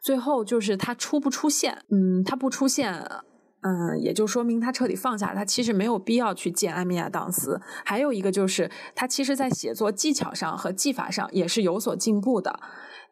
[0.00, 1.84] 最后就是他出不出现？
[1.90, 2.92] 嗯，他不出现，
[3.60, 5.34] 嗯，也就说明他彻底放下。
[5.34, 7.60] 他其实没有必要去见艾米亚当斯。
[7.84, 12.60] 还有一个就是，他其实在写作技巧上和技法上也是有所进步的。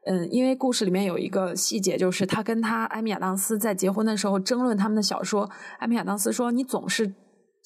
[0.06, 5.50] 嗯，因为故事里面有一个细节，就是他跟他艾米亚当斯在结婚的时候争论他们的小说。
[5.80, 7.12] 艾米亚当斯说：“你总是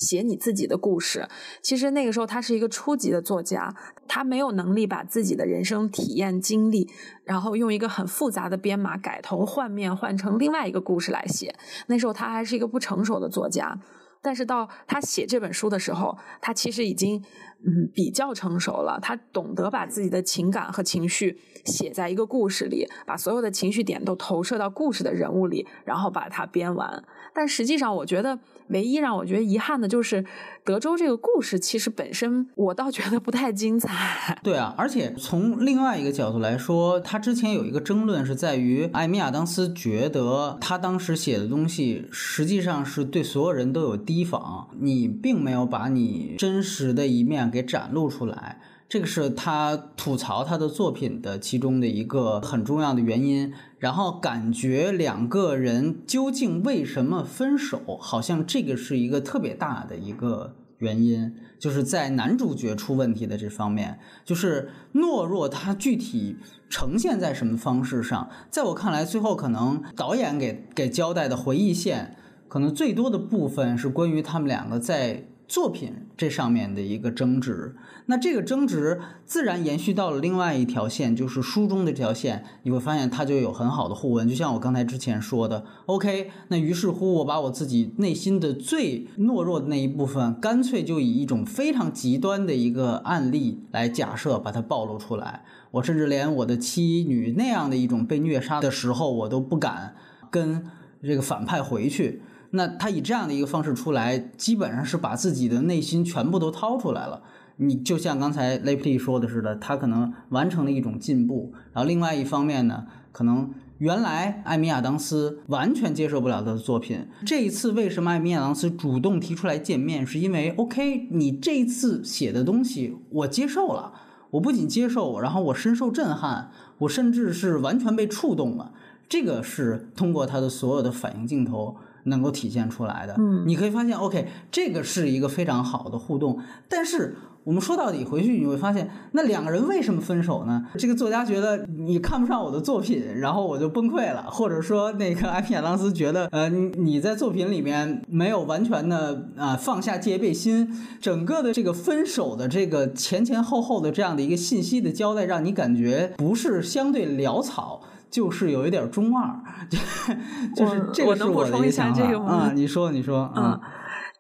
[0.01, 1.29] 写你自己的故事。”
[1.63, 3.73] 其实那个时候他是一个初级的作家，
[4.09, 6.91] 他没有能力把自己的人生体验经历，
[7.23, 11.55] 然后用一个很复杂的编码改头换面换成另外一个故事来写。
[11.87, 13.79] 那时候他还是一个不成熟的作家。
[14.23, 17.17] 但是到他写这本书的时候，他其实已经
[17.65, 18.99] 嗯比较成熟了。
[19.01, 27.03] 他懂得把自己的情感和情绪写在一个故事里，把所有的情绪点都投射到故事的人物里，然后把它编完。
[27.33, 28.39] 但实际上，我觉得
[28.71, 30.25] 唯一让我觉得遗憾的就是
[30.65, 34.41] 德州这个故事，其实本身我倒觉得不太精彩。
[34.43, 48.61] 对啊，而且从另外一个角度来说，他之前有一个争论是在于艾米亚当斯觉得他当时写的东西实际上是对所有人都有提防，你并没有把你真实的一面给展露出来。
[48.89, 66.37] 这个是他吐槽他的作品的其中的一个很重要的原因，然后感觉两个人究竟为什么分手，好像这个是一个特别大的一个原因，就是在男主角出问题的这方面，就是懦弱，他具体
[66.69, 72.15] 呈现在什么方式上，在我看来，最后可能导演给给交代的回忆线，
[72.47, 75.25] 可能最多的部分是关于他们两个在。
[75.51, 77.75] 作品这上面的一个争执，
[78.07, 84.29] 那这个争执自然延续到了另外一条线，就是书中的这条线，你会发现它就有很好的互文。
[84.29, 95.43] 就像我刚才之前说的，OK，那于是乎我把我自己内心的最懦弱的那一部分，干脆就以一种非常极端的一个案例来假设，把它暴露出来。
[95.73, 99.97] 我甚至连我的妻女那样的一种被虐杀的时候，我都不敢
[100.31, 100.65] 跟
[101.03, 102.23] 这个反派回去。
[102.51, 107.23] 那他以这样的一个方式出来，基本上是把自己的内心全部都掏出来了。
[107.57, 111.53] 你就像刚才雷普利说的似的，他可能完成了一种进步。
[111.73, 117.07] 然后另外一方面呢，可能原来艾米亚当斯完全接受不了他的作品。
[117.27, 123.93] 这一次为什么艾米亚当斯主动提出来见面，是因为 OK，你这一次写的东西我接受了，
[124.31, 128.73] 我不仅接受，然后我深受震撼，我甚至是完全被触动了。
[129.07, 131.77] 这个是通过他的所有的反应镜头。
[132.05, 136.39] 能够体现出来的，嗯，你可以发现，OK，这个是一个非常好的互动。
[136.69, 140.67] 但是我们说到底回去，你会发现，那两个人为什么分手呢？
[140.77, 150.69] 这个作家觉得你看不上我的作品，然后我就崩溃了，或者说那个艾米亚当斯觉得，呃，你在作品里面没有完全的啊放下戒备心，
[151.01, 157.83] 整个的这个分手的这个前前后后的这样的一个信息的交代，让你感觉不是相对潦草。
[158.11, 159.41] 就是有一点中二，
[160.57, 162.53] 就是这个是我的想法啊。
[162.55, 163.61] 你说，你说， 嗯，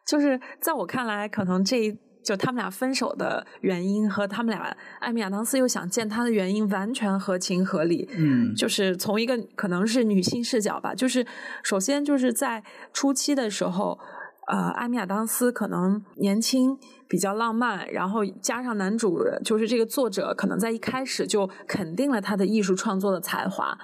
[0.06, 8.08] 就是在我看来，可能这就他们俩分手的原因和他们俩艾米亚当斯又想见他的原因完全合情合理。
[8.16, 11.26] 嗯，就是从一个可能是女性视角吧，就是
[11.62, 12.62] 首先就是在
[12.92, 13.98] 初期的时候。
[14.50, 16.76] 呃，艾米亚当斯可能年轻，
[17.08, 23.78] 比较浪漫，然后加上男主就是这个作者，可能在一开始就肯定了他的艺术创作的才华。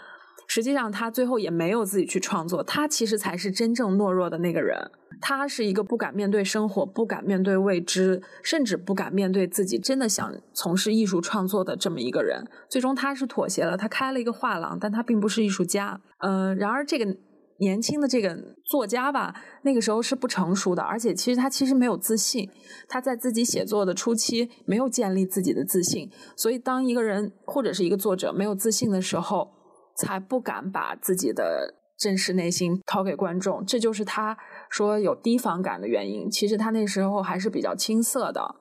[0.48, 4.90] 实际上，他最后也没有自己去创作，他其实才是真正懦弱的那个人。
[5.20, 12.44] 他是一个不敢面对生活、不敢面对未知，甚至不敢面对自己真的想从事艺术创作的这么一个人。
[12.68, 16.00] 最终，他是妥协了，他开了一个画廊，但他并不是艺术家。
[16.18, 17.16] 呃，然而这个。
[17.58, 22.48] 年轻的这个作家吧，那个时候是不成熟的，而且其实他其实没有自信，
[22.88, 29.50] 他在自己写作的初期没有建立自己的自信，所以当一个人或者是一个作者没有自信的时候，
[29.96, 34.36] 才不敢把自己的真实内心掏给观众，这就是他
[34.68, 36.30] 说有提防感的原因。
[36.30, 38.56] 其实他那时候还是比较青涩的。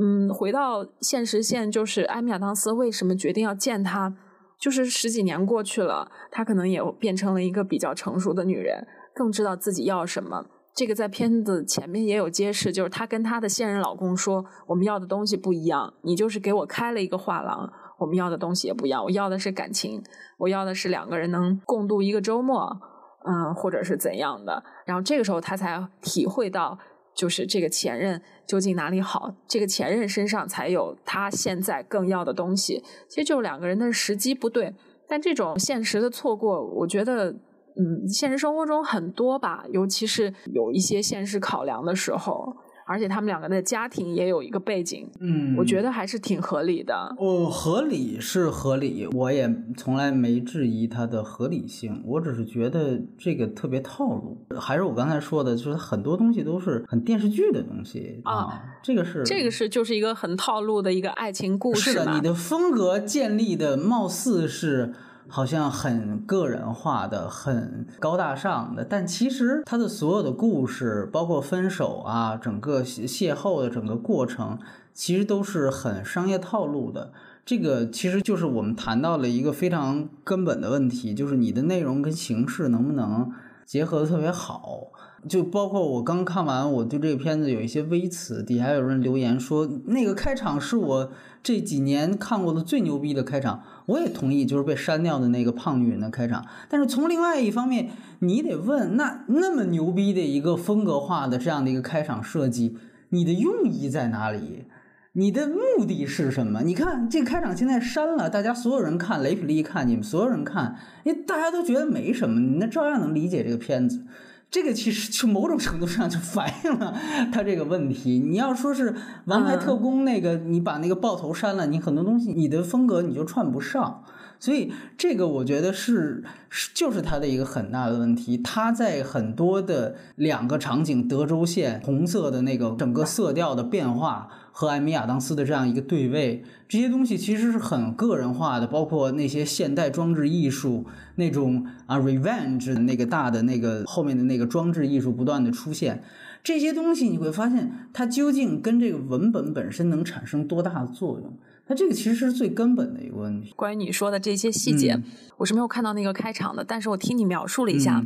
[0.00, 4.16] 嗯，回到现实线，就是艾米亚当斯为什么决定要见他？
[4.62, 10.46] 就是十几年过去了，她可能也变成了一个比较成熟的女人，更知道自己要什么。
[10.72, 19.02] 这个在片子前面也有揭示，就是她跟她的现任老公说：“我们要的东西不一样，你就是给我开了一个画廊，我们要的东西也不一样。
[19.02, 20.00] 我要的是感情，
[20.38, 22.80] 我要的是两个人能共度一个周末，
[23.26, 26.78] 嗯，或者是怎样的。”然后这个时候她才体会到。
[27.14, 29.34] 就是这个前任究竟哪里好？
[29.46, 32.82] 这个前任身上才有他现在更要的东西。
[33.08, 34.74] 其实就是两个人的时机不对，
[35.06, 37.30] 但这种现实的错过，我觉得，
[37.76, 42.56] 嗯，现实生活中很多吧，尤其是有一些现实考量的时候。
[42.86, 47.14] 而且他们两个的家庭也有一个背景，嗯，我觉得还是挺合理的。
[47.18, 52.02] 哦，合理是合理，我也从来没质疑它的合理性。
[52.04, 54.44] 我只是觉得这个特别套路。
[54.58, 58.62] 还是我刚才说的，就是很多东西都是很电视剧的东西啊。
[58.82, 61.92] 这个是这个是就是一个很套路的一个爱情故事。
[61.92, 64.92] 是的，你的风格建立的貌似是。
[65.34, 74.58] 好像很个人化的、很高大上的，但其实他的所有的故事，包括分手啊，整个邂逅的整个过程，
[74.92, 77.14] 其实都是很商业套路的。
[77.46, 83.32] 这个其实就是我们谈到了一个非常根本的问题，就是你的内容跟形式能不能
[83.64, 84.92] 结合的特别好。
[85.28, 91.10] 就包括我刚看完，我对这个片子有一些微词，底下有人留言说那个开场是我
[91.42, 96.46] 这几年看过的最牛逼的开场，我也同意，就是被删掉的那个胖女人的开场。
[96.68, 97.90] 但是从另外一方面，
[98.20, 102.76] 你得问，那那么牛逼的一个风格化的这样的一个开场设计，
[103.08, 104.66] 你的用意在哪里？
[105.14, 106.62] 你的目的是什么？
[106.62, 114.04] 你看这个开场现在删了，大家所有人看，雷普利看，你们所有人看，因为大家都觉得没什么，你那照样能理解这个片子。
[114.52, 116.94] 这个其实就某种程度上就反映了
[117.32, 118.18] 他这个问题。
[118.18, 118.90] 你要说是
[119.24, 124.04] 《王牌特工》那个，你把那个爆头删了，你很多东西你的风格你就串不上。
[124.42, 128.36] 所以这个我觉得是是就是他的一个很大的问题。
[128.38, 134.28] 他在很多的两个场景，德州线红色的那个整个色调的变化。
[134.54, 140.84] 和艾米亚当斯的这样一个对位，这些东西其实是很个人化的，包括那些现代装置艺术
[141.14, 146.02] 那种啊，revenge 那个大的那个后面的那个装置艺术不断的出现，
[146.44, 151.32] 这些东西你会发现，它究竟跟这个文本本身能产生多大的作用？
[151.66, 153.52] 它这个其实是最根本的一个问题。
[153.56, 155.00] 关于你说的这些细节，
[155.36, 158.04] 我是没有看到那个开场的，但是我听你描述了一下，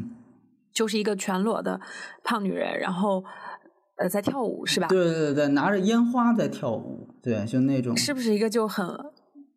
[0.72, 1.80] 就是一个全裸的
[2.22, 3.24] 胖女人，然后
[3.96, 4.88] 呃在跳舞，是吧？
[4.88, 8.86] 对对对，拿着烟花在跳舞，对，就那种，是不是一个就很？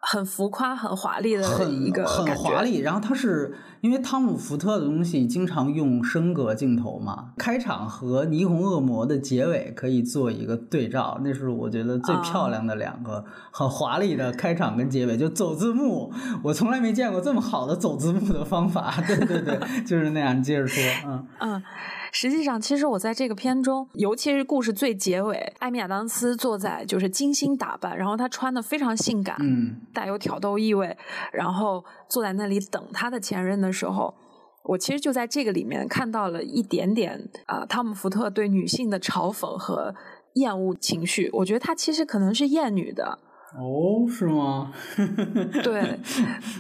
[0.02, 2.80] 很浮夸、很华丽的一个很华丽。
[2.80, 15.18] 然后它是因为汤姆·福特的东西经常用升格镜头嘛，开场和《霓虹恶魔》的结尾可以做一个对照，那是我觉得最漂亮的两个很华丽的开场跟结尾。
[15.18, 18.94] 就走字幕，我从来没见过这么好的走字幕的方法。
[19.06, 20.38] 对对对， 就是那样。
[20.38, 21.64] 你接着说，嗯嗯。
[22.12, 30.98] 实际上，其实我在这个片中，尤其是故事最结尾，艾米亚当斯坐在就是精心打扮，然后她穿的非常性感，嗯，带有挑逗意味，
[31.32, 34.14] 然后坐在那里等她的前任的时候，
[34.64, 39.94] 我其实就在这个里面看到了一点点啊，汤姆福特对女性的嘲讽和
[40.34, 41.30] 厌恶情绪。
[41.34, 43.20] 我觉得他其实可能是厌女的。
[43.58, 44.72] 哦，是吗？
[45.64, 46.00] 对，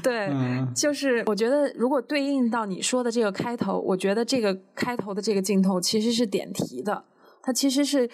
[0.02, 0.30] 对，
[0.76, 7.06] 就是我觉得，如果对应到你说的这个开头，我觉得这个开头的这个镜头其实是点题的，
[7.44, 8.08] 它其实是，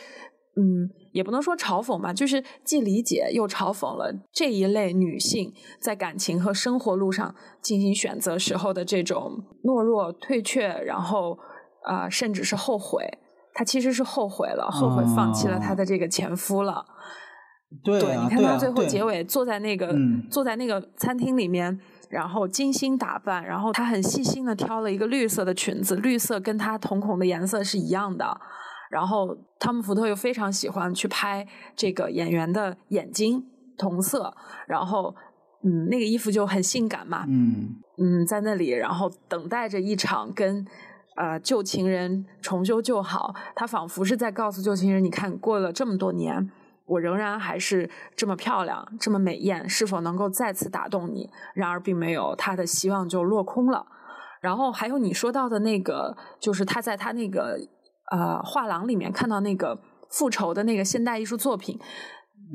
[0.57, 11.39] 嗯，也不能说嘲讽吧，就是既理解又嘲讽了这一类女性在感情和生活路上进行选择时候的这种懦弱、退却，然后
[11.83, 13.05] 啊，甚至是后悔。
[13.53, 16.85] 她其实是后悔了，后悔放弃了她的这个前夫了。
[17.83, 19.93] 对，你看他最后结尾坐在那个
[20.29, 21.77] 坐在那个餐厅里面，
[22.09, 28.39] 然后精心打扮，然后他很细心的挑了一个绿色的裙子，绿色跟他瞳孔的颜色是一样的。
[28.89, 31.45] 然后汤姆福特又非常喜欢去拍
[31.75, 33.43] 这个演员的眼睛
[33.77, 34.33] 同色，
[34.67, 35.13] 然后
[35.63, 40.65] 嗯，那个衣服就很性感嘛，嗯嗯，在那里然后等待着一场跟
[41.17, 46.49] 呃旧情人重修旧好，他仿佛是在告诉旧情人，你看过了这么多年。
[46.85, 51.29] 我仍然还是这么漂亮，这么美艳，是否能够再次打动你？
[51.55, 53.85] 然而，并没有，他的希望就落空了。
[54.39, 57.57] 然后还有你说到的那个，就是他在他那个
[58.11, 59.79] 呃画廊里面看到那个
[60.11, 61.79] 复仇的那个现代艺术作品。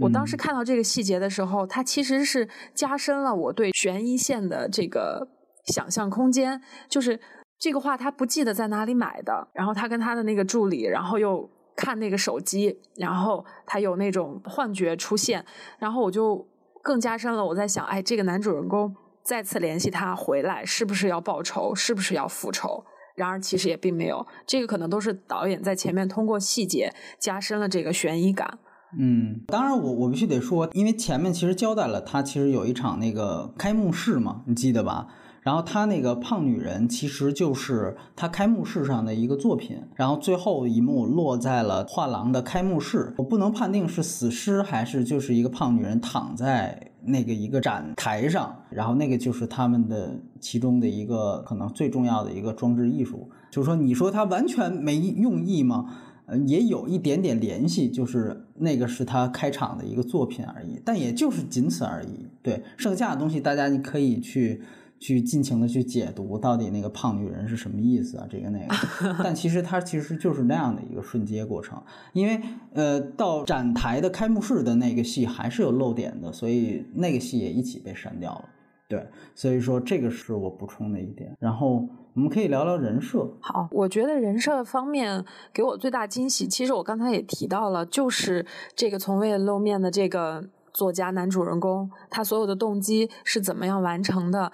[0.00, 5.26] 我当时看到这个细节的时候，它其实是加深了我对悬疑线的这个
[5.66, 6.62] 想象空间。
[6.88, 7.18] 就是
[7.58, 11.50] 这个画，他不记得在哪里买的，然后他跟他的那个助理，然后又。
[11.80, 15.42] 看那个手机，然后他有那种幻觉出现，
[15.78, 16.46] 然后我就
[16.82, 17.42] 更加深了。
[17.42, 21.74] 我在想，哎，这个男主人公再次联系他回来，是不是要报仇？
[21.74, 22.84] 是不是要复仇？
[23.16, 28.58] 然而其实也并没有，这个可能都是导演在前面通过细节加深了这个悬疑感。
[28.98, 35.06] 嗯，当然我我必须得说，因为前面其实交代了，他其实有一场那个开幕式嘛，你记得吧？
[35.42, 43.14] 然后他那个胖女人其实就是他开幕式上的一个作品，然后最后一幕落在了画廊的开幕式。
[43.16, 53.26] 我不能判定是死尸还是就是一个胖女人躺在那个一个展台上，然后那个就是他们的其中的一个可能最重要的一个装置艺术。
[53.50, 55.86] 就是说，你说他完全没用意吗？
[56.26, 62.26] 呃，也有一点点联系，就是那个是他开场的一个作品而已，但也就是仅此而已。
[62.42, 64.60] 对，剩下的东西大家你可以去。
[65.00, 68.26] 去尽情的去解读到底那个胖女人是什么意思啊？
[68.30, 71.82] 这个那个， 但其实它其实就是那样的一个瞬间过程，
[72.12, 72.38] 因为
[72.74, 78.44] 呃，到展台的开幕式的那个戏还是有漏点的，所以那个戏也一起被删掉了。
[78.88, 81.34] 对，所以说这个是我补充的一点。
[81.38, 83.26] 然后我们可以聊聊人设。
[83.40, 85.24] 好，我觉得人设方面
[85.54, 88.44] 给我最大惊喜，其实我刚才也提到了，就是
[88.74, 90.44] 这个从未露面的这个
[90.74, 94.52] 作家男主人公，他所有的动机是怎么样完成的。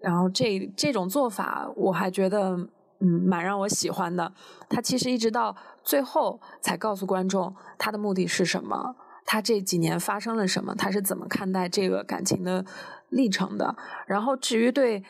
[0.00, 2.56] 然后这这种做法，我还觉得
[3.00, 4.32] 嗯蛮让我喜欢的。
[4.68, 8.96] 他其实一直到最后才告诉观众他的目的是什么，
[9.26, 12.64] 他这几年发生了什么，他是怎么看待这个感情的
[13.10, 13.76] 历程的。
[14.06, 15.04] 然后至于对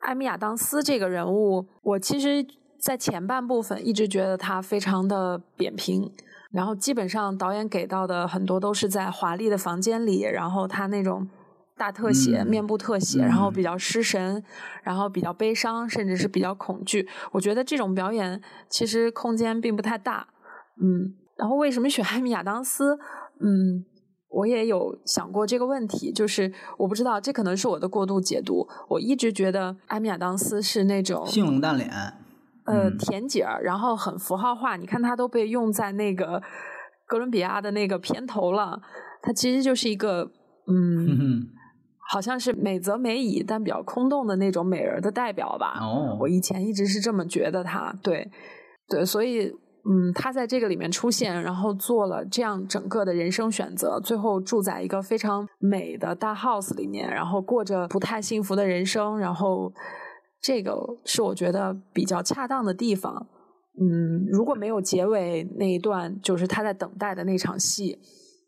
[0.00, 2.46] 艾米亚当斯这个人物，我其实，
[2.78, 6.12] 在前半部分一直觉得他非常的扁平。
[6.52, 11.28] 然后基本上导演给到的很多都是在华丽的房间里，然后他那种。
[11.78, 14.44] 大特写，面部特写，然后比较失神，
[14.82, 17.08] 然后比较悲伤，甚至是比较恐惧。
[17.32, 20.28] 我觉得这种表演其实空间并不太大，
[20.82, 21.14] 嗯。
[21.38, 22.98] 然后为什么选艾米亚当斯？
[23.40, 23.84] 嗯，
[24.28, 28.66] 我也有想过这个问题，就是我不知道，这可能是我的过度解读。
[28.88, 31.88] 我一直觉得艾米亚当斯是那种性冷淡脸，
[32.64, 34.74] 呃，甜姐儿，然后很符号化。
[34.74, 36.42] 你看，她都被用在那个
[37.06, 38.82] 哥伦比亚的那个片头了。
[39.22, 40.32] 她其实就是一个，
[40.66, 41.46] 嗯。
[42.10, 45.78] 好像是美则美矣，但比较空洞的那种美人的代表吧。
[45.80, 48.30] 哦，我以前一直是这么觉得他，对，
[48.88, 59.72] 对，所以，嗯，他在这个里面出现，然后做了这样整个的人生选择，最后住在一个非常美的大 house 里面，然后过着不太幸福的人生，然后
[60.40, 63.26] 这个是我觉得比较恰当的地方。
[63.80, 67.98] 嗯，如果没有结尾那一段，就是他在等待的那场戏。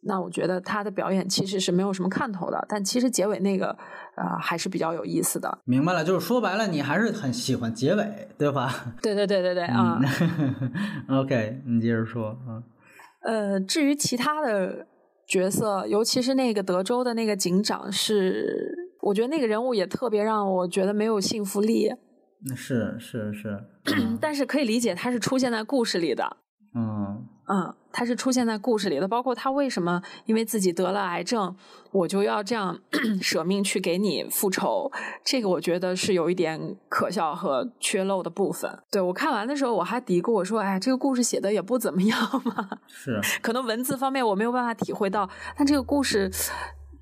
[0.02, 3.68] 那我觉得他的表演其实是没有什么看头的，但其实结尾那个
[4.16, 5.58] 呃还是比较有意思的。
[5.64, 8.72] 明白了，就是说白了，你还是很喜欢结尾，对吧？
[9.02, 10.00] 对对对对对啊。
[11.08, 12.62] OK，你接着说啊。
[13.22, 14.86] 呃，至于其他的
[15.26, 21.90] 角色，尤其是那个德州的那个警长，是我觉得那个人物也特别让我觉得没有信服力。
[22.56, 23.62] 是是是，
[24.18, 26.38] 但是可以理解他是出现在故事里的。
[26.74, 27.26] 嗯。
[27.52, 31.56] 嗯，他是出现在故事里的，包括他为什么因为自己得了癌症，
[31.90, 32.78] 我就要这样
[33.20, 34.88] 舍命去给你复仇，
[35.24, 38.70] 这个我觉得是有一点可笑和缺漏的部分。
[38.88, 46.30] 对我看完的时候，我还嘀咕我说：“哎，这个故事写的也不怎么样嘛。”是，可能文字方面我没有办法体会到，但这个故事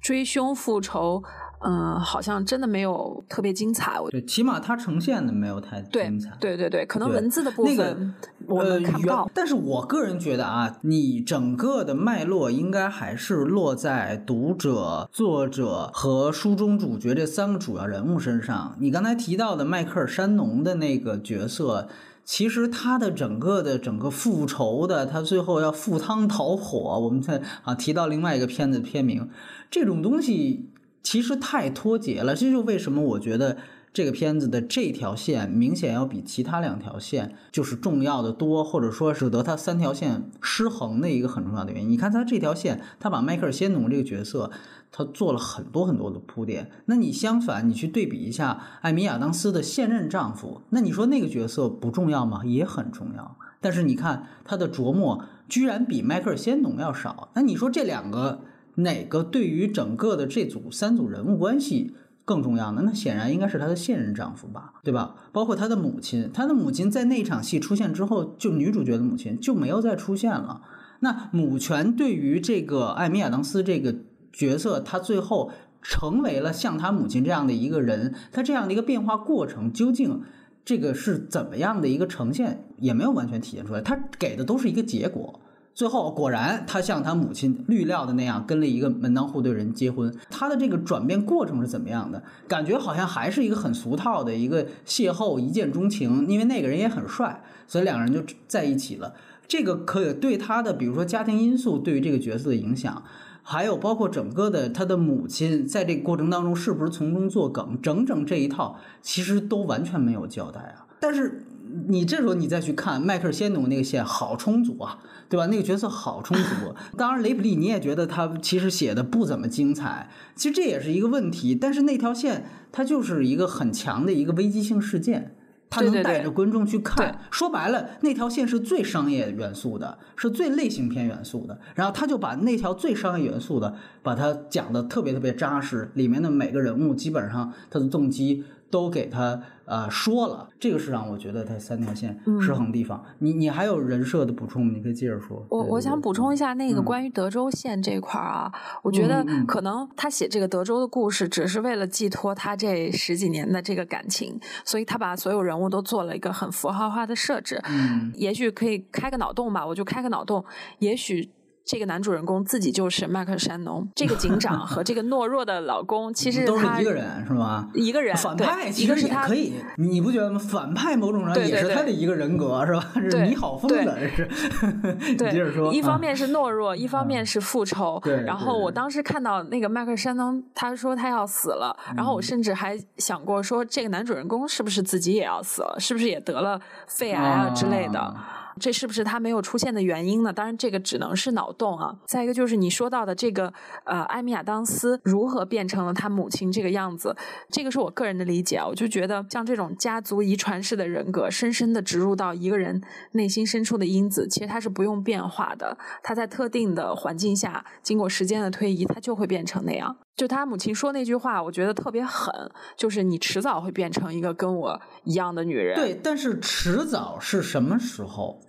[0.01, 1.22] 追凶复仇。
[1.61, 3.98] 嗯，好像真的没有特别精彩。
[4.00, 6.36] 我对，起码它呈现的没有太精彩。
[6.40, 8.14] 对对对，可能文字的部分
[8.46, 9.28] 我们看不到。
[9.34, 18.76] 但是我个人觉得啊，你整个的脉络应该还是落在读者、作者和书中主角这三个主要人物身上。
[18.78, 21.88] 你刚才提到的迈克尔·山农的那个角色，
[22.24, 27.00] 其实他的整个的整个复仇的，他最后要赴汤蹈火。
[27.00, 29.28] 我们在啊提到另外一个片子片名，
[29.70, 30.70] 这种东西。
[31.11, 33.56] 其实太脱节了，这就为什么我觉得
[33.94, 41.88] 这个片子的这条线明显要比其他两条线就是重要的多，或者说使得它三条线失衡的一个很重要的原因。
[41.88, 44.50] 你看他这条线，他把迈克尔·仙农这个角色，
[44.92, 46.70] 他做了很多很多的铺垫。
[46.84, 52.42] 那你相反，你去对比一下艾米亚当斯的现任丈夫，那你说那个角色不重要吗？
[52.44, 53.34] 也很重要。
[53.62, 58.40] 但是你看他的琢磨居然比迈克尔·仙农要少，那你说这两个？
[58.79, 62.83] 哪个对于整个的这组三组人物关系更重要呢？
[62.85, 65.14] 那显然应该是她的现任丈夫吧，对吧？
[65.33, 70.61] 包括她的母亲，她的母亲在那场戏出现之后，就女主角的母亲就没有再出现了。
[71.01, 73.95] 那母权对于这个艾米亚当斯这个
[74.33, 75.51] 角色，她最后
[75.81, 80.20] 成为了像她母亲这样的一个人，她这样的一个变化过程，究竟
[80.64, 83.81] 这个是怎么样的一个呈现，也没有完全体现出来。
[83.81, 85.41] 她给的都是一个结果。
[85.79, 90.12] 最后果然，他像他母亲预料的那样，跟了一个门当户对人结婚。
[90.29, 92.20] 他的这个转变过程是怎么样的？
[92.49, 96.26] 感觉好像还是一个很俗套的一个邂逅，一见钟情。
[96.26, 99.14] 因为那个人也很帅，所以两个人就在一起了。
[99.47, 103.01] 这个可对他的，比如说家庭因素对于这个角色的影响，
[103.45, 110.87] 还有包括整个的他的母亲在这个过程当中是不是从中作梗，整整这一套其实都完全没有交代啊。
[110.99, 111.45] 但是
[111.88, 114.98] 你这时候你再去看迈克尔·仙奴那个线，好充足啊。
[115.30, 115.46] 对吧？
[115.48, 116.74] 那个角色好充足。
[116.96, 120.08] 当然，雷普利你也觉得他其实写的不怎么精彩。
[120.34, 121.54] 其实这也是一个问题。
[121.54, 125.36] 但是那条线它就是一个很强的一个危机性事件，
[125.68, 127.20] 它能带着观众去看。
[127.30, 131.60] 说白了，那条线是最商业元素的，是最类型片元素的。
[131.74, 135.90] 然后他就把那条最商业元素的，把它讲的特别特别扎实。
[135.92, 139.40] 里面的每个人物基本上他的动机都给他。
[139.70, 143.04] 呃，说了，这个是让我觉得他三条线失衡地方。
[143.18, 144.72] 你你还有人设的补充吗？
[144.74, 145.44] 你可以接着说。
[145.50, 148.50] 我我想补充一下那个关于德州线这块儿啊，
[148.82, 157.60] 我觉得可能他写这个德州的故事，只是为了寄托他这十几年的这个感情，所以他把所有人物都做了一个很符号化的设置。
[157.68, 160.42] 嗯，也许可以开个脑洞吧，我就开个脑洞，
[160.78, 161.28] 也许。
[161.68, 167.68] 这个男主人公自己就是麦克尔·山农，这个警长和这个懦弱的老公，其实都是一个人，是吗？
[167.74, 170.38] 一个人，反派其实也可以，你不觉得吗？
[170.38, 172.82] 反派某种上也是他的一个人格，是吧？
[173.10, 174.26] 是你好疯的，是。
[175.18, 175.70] 对，接着说。
[175.70, 178.00] 一方面是懦弱，一方面是复仇。
[178.02, 178.22] 对。
[178.22, 185.76] 然后我当时看到那个麦克尔·山农，他说他要死了，然后我甚至还想过说，这个男主人公是不是自己也要死了？
[185.78, 188.14] 是不是也得了肺癌啊之类的？
[188.59, 190.32] 这是不是他没有出现的原因呢？
[190.32, 191.96] 当然，这个只能是脑洞啊。
[192.06, 193.52] 再一个就是你说到的这个，
[193.84, 197.16] 呃，艾米亚当斯如何变成了他母亲这个样子，
[197.50, 198.66] 这个是我个人的理解啊。
[198.66, 202.82] 我就觉得像这种家族遗传式的人格，深深的植入到一个人
[203.12, 205.76] 内心深处的因子，其实它是不用变化的。
[206.02, 209.96] 他在特定的环境下，经过时间的推移，他就会变成那样。
[210.16, 212.32] 就他母亲说那句话，我觉得特别狠，
[212.76, 215.76] 就是你迟早会变成一个跟我一样的女人。
[215.76, 218.40] 对，但是迟早是什么时候？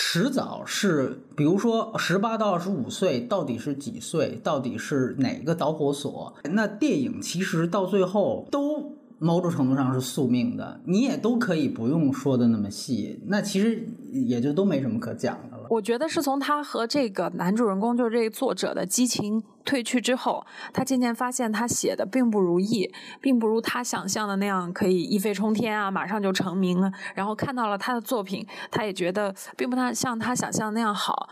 [0.00, 4.40] 迟早是，比如说十八到二十五岁，到底是几岁？
[4.44, 6.32] 到底是哪个导火索？
[6.44, 15.57] 那电影其实到最后都某种程度上是宿命的，你也都可以不用说的那么细，那其实也就都没什么可讲的。
[15.70, 22.90] 我觉得是从他和这个男主人公，就是这个作者的激情褪去之后，他渐渐发现他写的并不如意，
[23.20, 26.90] 并不如他想象的那样可以一飞冲天啊，马上就成名了。
[27.14, 31.28] 然后看到了他的作品，他也觉得并不他像他想象那样好。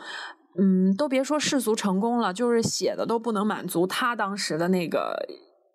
[0.59, 5.15] 嗯，都别说世俗成功了，就是写的都不能满足他当时的那个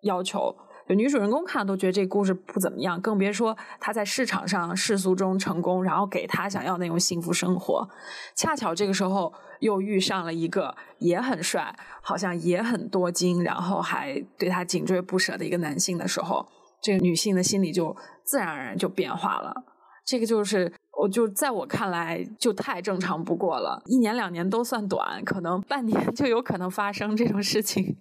[0.02, 0.56] 要求。
[0.88, 7.88] 女主人公看都觉得这故事不怎么样，更别说她在市场上世俗中成功，然后给她想要那种幸福生活。
[8.36, 16.46] 恰巧这个时候又遇上了一个也很帅，好像也很多金，然后还对他紧追不舍的一个男性的时候，
[16.82, 19.54] 这个女性的心理就自然而然就变化了。
[20.04, 27.96] 这个就是我就在我看来就太正常不过了，一年两年都算短，可能半年就有可能发生这种事情。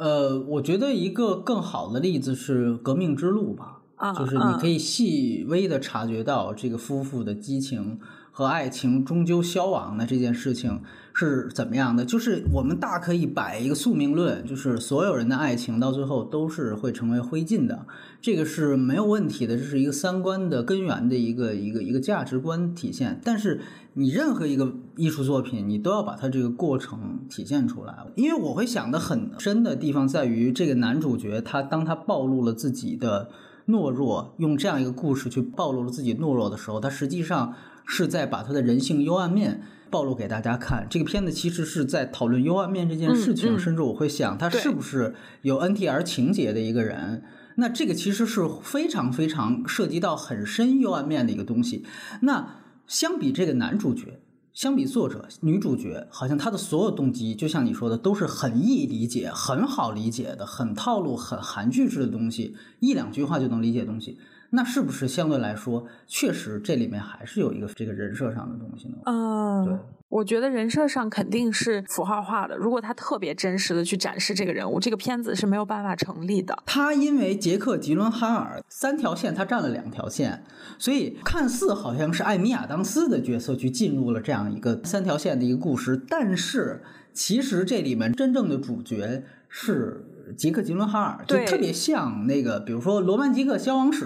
[0.00, 3.82] 呃，我觉得一个更好的例子是《革命之路》吧，
[4.18, 8.00] 就是你可以细微的察觉到这个夫妇的激情
[8.32, 10.80] 和爱情终究消亡的这件事情
[11.12, 12.02] 是怎么样的。
[12.06, 17.84] 就是我们大可以摆一个宿命论，就是所有人的爱情到最后都是会成为灰烬的，
[18.22, 23.20] 这个是没有问题的，这是一个三观的根源的一个一个一个价值观体现。
[23.22, 23.60] 但是。
[23.94, 27.94] 你任何一个艺术作品，你都要把它这个过程体现出来。
[28.16, 33.30] 因为我会想的很深的地方在于，这个男主角他当他暴露了自己的
[33.66, 37.54] 懦弱，用这样一个故事去暴露了自己懦弱的时候，他实际上
[37.86, 40.86] 是在把他的人性幽暗面暴露给大家看。
[40.90, 47.22] 这个片子其实是在讨论幽暗面这件事情，甚至我会想，他是不是有 NTR 情节的一个人？
[47.56, 51.86] 那这个其实是非常非常涉及到很深幽暗面的一个东西。
[52.20, 52.56] 那。
[52.90, 54.18] 相比这个男主角，
[54.60, 64.18] 相比作者，女主角好像她的所有动机，就像你说的，都是很易理解、很好理解的、很套路、很韩剧式的东西，一两句话就能理解东西。
[64.50, 68.96] 那是不是相对来说，确实这里面还是有一个这个人设上的东西呢？
[69.06, 69.76] 嗯，对。
[70.08, 72.56] 我觉得人设上肯定是符号化的。
[72.56, 76.58] 如果他特别真实的去展示这个人物，这个片子是没有办法成立的。
[76.66, 80.42] 他因为杰克·吉伦哈尔三条线，他占了两条线，
[80.78, 86.82] 所以看似好像是艾米亚当斯的角色去进入了这样一个三条线的一个故事，但是
[87.12, 90.04] 其实这里面真正的主角是。
[90.36, 94.04] 杰克·吉伦哈尔就特别像那个，比如说《罗曼吉克消亡史》，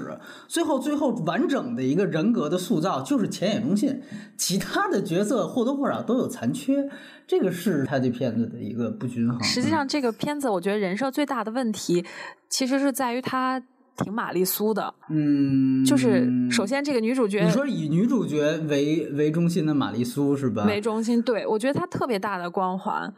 [0.48, 4.00] 最后最后完整的一个人格的塑造就是前野忠信，
[4.36, 6.88] 其他的角色或多或少都有残缺，
[7.26, 9.42] 这个是他这片子的一个不均衡。
[9.42, 12.04] 实际上，这个片子我觉得人设最大的问题，
[12.48, 13.62] 其实是在于他
[13.96, 14.94] 挺玛丽苏的。
[15.10, 20.64] 嗯，就是首先这个女主角，你说以女主角为为中心的玛丽苏是吧？
[20.64, 23.12] 为中心，对我觉得她特别大的光环。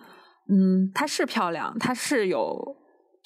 [0.48, 2.76] 嗯，她是漂亮，她是有。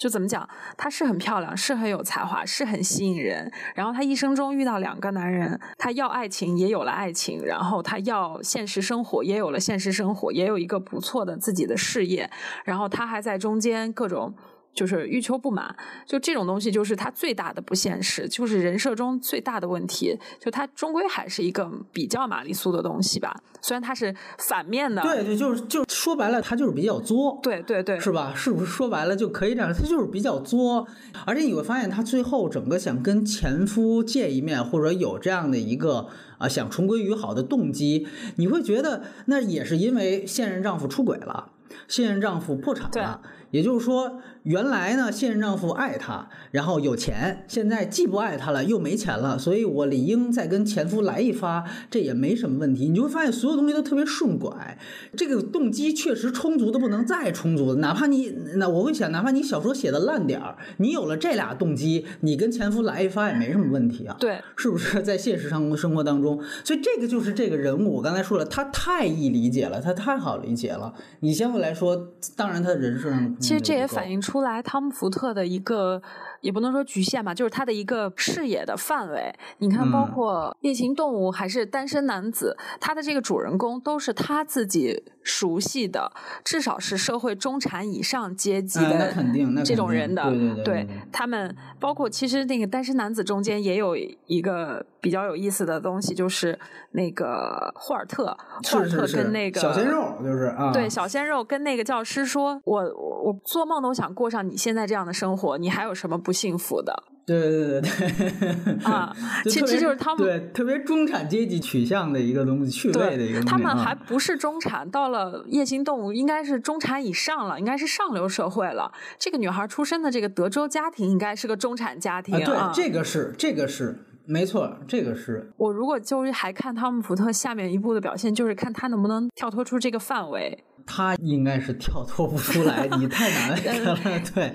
[0.01, 0.49] 就怎么讲，
[0.79, 3.53] 她是很漂亮，是很有才华，是很吸引人。
[3.75, 12.31] 然后她一生中遇到两个男人，她要爱情也有了爱情，然后她要现实生活也有了现实生活，也有一个不错的自己的事业。
[12.65, 14.35] 然后她还在中间各种。
[14.73, 15.75] 就是欲求不满，
[16.07, 20.19] 就这种东西，就是他最大的不现实，就是人设中最大的问题。
[20.39, 25.03] 就他终归还是一个比较玛丽苏的东西吧，虽然他是反面的。
[25.03, 27.39] 对对，就是就说白了，他就是比较作。
[27.43, 28.33] 对对对，是吧？
[28.35, 29.73] 是不是说白了就可以这样？
[29.73, 30.87] 他就是比较作，
[31.27, 36.09] 而且你会发现，他最后整个想跟前夫见一面，或者有这样的一个
[36.39, 38.07] 啊想重归于好的动机，
[38.37, 41.51] 你会觉得那也是因为现任丈夫出轨了，
[41.89, 43.21] 现任丈夫破产了。
[43.51, 52.89] 也就是说，原来呢，现任丈夫爱她，然后有钱，现在既不爱她了，又没钱了，所以我理应再跟前夫来一发，这也没什么问题。
[52.89, 54.79] 你就会发现，所有东西都特别顺拐，
[55.17, 57.77] 这个动机确实充足的不能再充足了。
[57.77, 64.17] 哪怕你那我会想，哪怕你小说写的烂点儿，你有了这俩动机，你跟前夫来一发也没什么问题啊。
[64.19, 66.41] 对，是不是在现实生生活当中？
[66.65, 70.95] 所以这个就是这个人物，我刚才说了，他太易理解了，他太好理解了。
[71.21, 73.37] 你相对来说，当然他的人设上。
[73.39, 76.01] 其实这也反映出来汤姆·福特的一个。
[76.41, 79.31] 也不能说局限吧，就是他的一个视野的范围。
[79.59, 86.11] 你看，包括《夜行动物》还是《单身男子》，他的这个主人公都是他自己熟悉的，
[86.43, 89.15] 至少是社会中产以上阶级的
[89.63, 90.31] 这种人的。
[90.31, 96.59] 对对，他们包括其实那个《单身男子》中间也有一个比较有意思的东西，就是
[96.93, 102.83] 那个霍尔特，霍尔特跟那个小鲜肉就是啊，对小鲜肉跟那个教师说：“我
[103.25, 107.03] 我做梦都想过上你现在这样的生活，你还有什么不幸福的？
[107.27, 109.15] 对对对对 啊，
[109.47, 113.41] 其实就是他们对特别中产阶级取向的一个东西，趣味的一个。
[113.43, 118.93] 他们还不是中产，到了夜行动物应该是中产以上了，应该是上流社会了。
[119.19, 122.37] 这个女孩出身的这个德州家庭应该是个中产家庭。
[122.45, 123.97] 对，这个是这个是
[124.27, 125.53] 没错，这个是。
[125.57, 130.65] 我如果就是还看汤姆福特下面一部的表现，就是看他能不能跳脱出这个范围。
[130.93, 133.51] 他应该是跳脱不出来， 你太难
[133.85, 133.97] 了。
[134.35, 134.53] 对，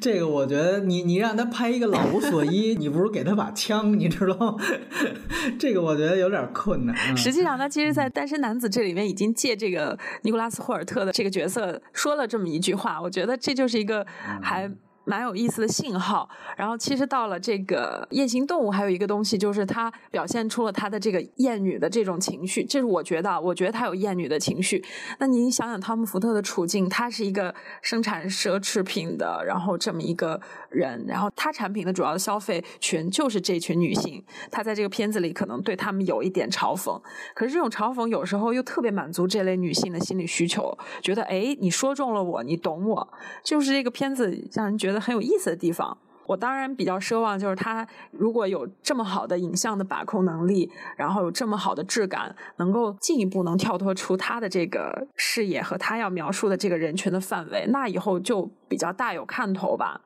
[0.00, 4.56] 这个我觉得你你让他拍一个老无所依，你不如给他把枪，你知道吗？
[5.60, 7.16] 这个我觉得有点困难。
[7.16, 14.04] 实际上，他其实，在《单身男子》这里面已经借这个尼古拉斯霍尔特的这个角色说了这么一句话，我觉得这就是一个
[14.42, 14.68] 还。
[15.04, 24.84] 蛮有意思的信号，然后其实到了这个夜行动物，还有一个东西就是它表现出了它的这个厌女的这种情绪，这是我觉得，我觉得它有厌女的情绪。
[25.18, 30.40] 那您想想汤姆福特的处境，他是一个生产奢侈品的，然后这么一个
[30.72, 36.98] 人，然后他产品的主要的消费群就是这群女性，他在这个片子里可能对他们有一点嘲讽，
[37.34, 43.12] 可是这种嘲讽有时候又特别满足这类女性的心理需求，觉得哎，你说中了我，你懂我，
[43.44, 45.02] 就是这个片子让人觉得。
[45.02, 45.98] 很有意思的地方，
[46.28, 60.00] 我当然比较奢望，就是他如果有这么好的影像的把控能力，然后有这么好的质感，能够进一步能跳脱出他的这个视野和他要描述的这个人群的范围，那以后就比较大有看头吧。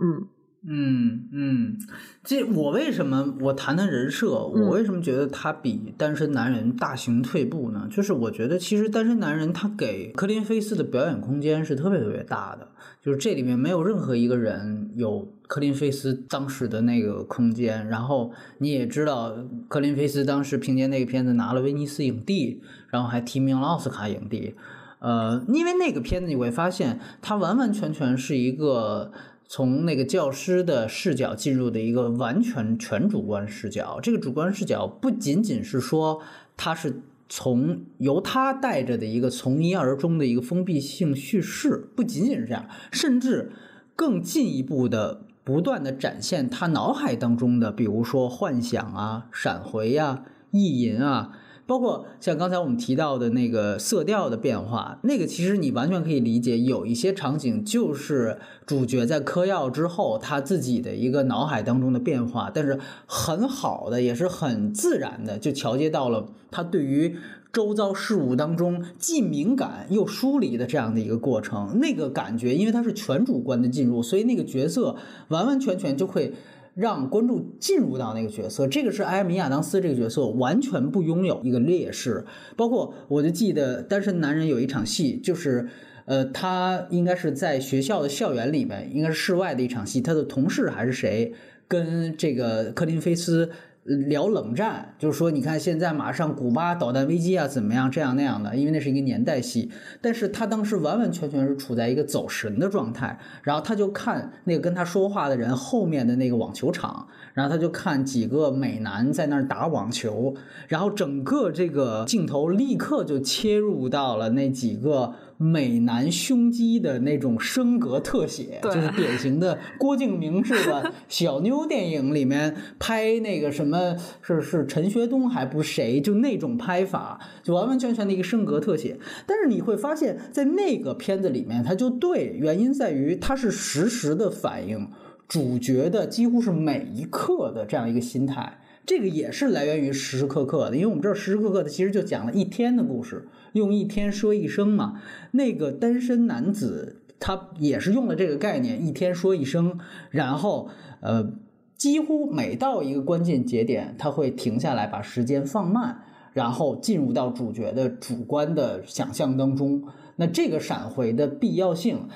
[0.00, 0.26] 嗯
[0.62, 1.78] 嗯嗯，
[2.22, 4.30] 这我为什么我谈谈人设？
[4.30, 7.88] 我为什么觉得他比单身男人大型退步呢？
[7.90, 12.68] 就是我觉得其实单身男人他给科林菲斯的表演空间是特别特别大的。
[13.02, 19.34] 就是这里面没有任何一个人有科林菲斯当时的那个空间，然后你也知道，
[19.68, 24.54] 科林菲斯当时凭借那个片子拿了威尼斯影帝，然后还提名了奥斯卡影帝。
[24.98, 29.10] 呃，因为那个片子你会发现，它完完全全是一个
[29.52, 33.98] 从那个教师的视角进入的一个完全全主观视角。
[34.00, 36.22] 这个主观视角不仅仅是说
[36.56, 37.02] 他是。
[37.32, 43.52] 从由他带着的一个从一而终的一个封闭性叙事，不仅仅是这样，甚至
[43.94, 51.38] 更进一步的不断的展现他脑海当中的，比如说幻想啊、闪回呀、意淫啊。
[51.70, 67.14] 包括像刚才我们提到的那个色调的变化，那个其实你完全可以理解，有一些场景就是主角在嗑药之后他自己的一个脑海当中的变化，但是很好的也是很自然的就桥接到了他对于
[67.52, 71.78] 周遭事物当中既敏感又疏离的这样的一个过程。
[71.78, 74.96] 那个感觉，因为他是全主观的进入，所以那个角色
[75.28, 76.32] 完完全全就会。
[76.80, 82.24] 让观众进入到那个角色，这个是艾米亚当斯这个角色完全不拥有一个劣势。
[82.56, 85.68] 包括我就记得《单身男人》有一场戏，就是
[86.06, 91.34] 呃，他应该是在学校的校园里面，应该是室外的一场戏，他的同事还是谁
[91.68, 93.50] 跟这个克林菲斯。
[93.84, 98.54] 聊冷战，就是说，你看现在马上古巴导弹危机啊，怎么样这样那样的？
[98.54, 99.70] 因为那是一个年代戏，
[100.00, 110.34] 但是他当时完完全全是处在一个走神的状态，然后他就看那个跟他说话的人后面的那个网球场，然后他就看几个美男在那儿打网球，
[110.68, 115.14] 然后整个这个镜头立刻就切入到了那几个。
[115.42, 128.98] 美男胸肌的那种升格特写，就是典型的郭敬明式的 小妞电影里面拍那个什么，是是陈学冬还不谁，就那种拍法，就完完全全的一个升格特写。
[129.26, 134.90] 但是你会发现在那个片子里面，它就对，原因在于它是实时的反映
[135.26, 138.59] 主角的几乎是每一刻的这样一个心态。
[138.86, 145.00] 这个也是来源于时时刻刻的，因为我们知道时时刻刻的其实就讲了一天的故事，用一天说一生嘛。
[145.32, 149.78] 那个单身男子他也是用了这个概念，一天说一生，
[150.10, 150.68] 然后
[151.00, 151.32] 呃，
[151.76, 156.02] 几乎每到一个关键节点，他会停下来把时间放慢，
[156.32, 159.84] 然后进入到主角的主观的想象当中。
[160.16, 162.08] 那这个闪回的必要性，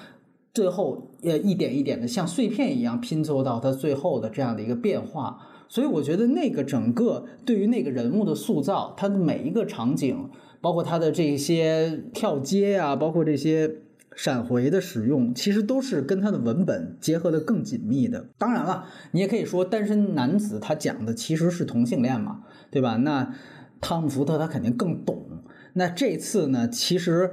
[0.53, 5.39] 最后呃一点一点的像碎片一样拼凑到他最后的这样的一个变化。
[5.75, 13.79] 所以我觉得那个整个对于那个人物的塑造，他的每一个场景，包括他的这些跳接啊，包括这些
[14.15, 18.29] 闪回的使用，其实都是跟他的文本结合的更紧密的。
[18.39, 22.95] 当然了，你也可以说单身男子他讲的其实是同性恋嘛，对吧？
[22.99, 23.35] 那
[23.81, 25.27] 汤姆福特他肯定更懂。
[25.73, 27.33] 那这次呢，其实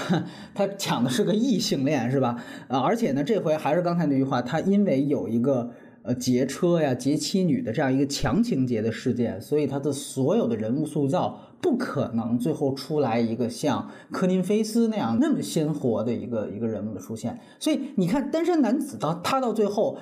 [0.54, 2.36] 他讲的是个异性恋，是吧？
[2.68, 5.70] 啊，而且呢，这回还是刚才那句话，他因为有一个。
[6.02, 17.38] 呃劫车呀、劫妻女的这样一个强情节的事件，所以他的所有的人物塑造不可能最后出来一个像科林菲斯那样那么鲜活的一个一个人物的出现。
[17.58, 19.98] 所以你看，单身男子到他到最后。